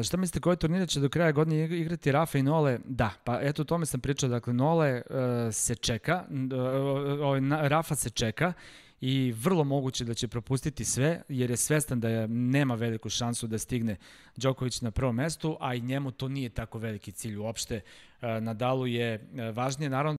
šta 0.04 0.16
mislite, 0.16 0.40
koje 0.40 0.56
turnire 0.56 0.86
će 0.86 1.00
do 1.00 1.08
kraja 1.08 1.32
godine 1.32 1.64
igrati 1.64 2.12
Rafa 2.12 2.38
i 2.38 2.42
Nole? 2.42 2.78
Da, 2.84 3.10
pa 3.24 3.38
eto 3.42 3.62
o 3.62 3.64
tome 3.64 3.86
sam 3.86 4.00
pričao, 4.00 4.28
dakle 4.28 4.52
Nole 4.52 5.02
uh, 5.10 5.16
se 5.52 5.74
čeka, 5.74 6.24
uh, 6.30 7.68
Rafa 7.68 7.94
se 7.94 8.10
čeka 8.10 8.52
i 9.00 9.32
vrlo 9.32 9.64
moguće 9.64 10.04
da 10.04 10.14
će 10.14 10.28
propustiti 10.28 10.84
sve, 10.84 11.22
jer 11.28 11.50
je 11.50 11.56
svestan 11.56 12.00
da 12.00 12.08
je, 12.08 12.28
nema 12.28 12.74
veliku 12.74 13.08
šansu 13.08 13.46
da 13.46 13.58
stigne 13.58 13.96
Đoković 14.36 14.80
na 14.80 14.90
prvom 14.90 15.16
mestu, 15.16 15.56
a 15.60 15.74
i 15.74 15.80
njemu 15.80 16.10
to 16.10 16.28
nije 16.28 16.48
tako 16.48 16.78
veliki 16.78 17.12
cilj 17.12 17.36
uopšte. 17.36 17.80
Nadalu 18.40 18.86
je 18.86 19.28
važnije, 19.54 19.90
naravno 19.90 20.16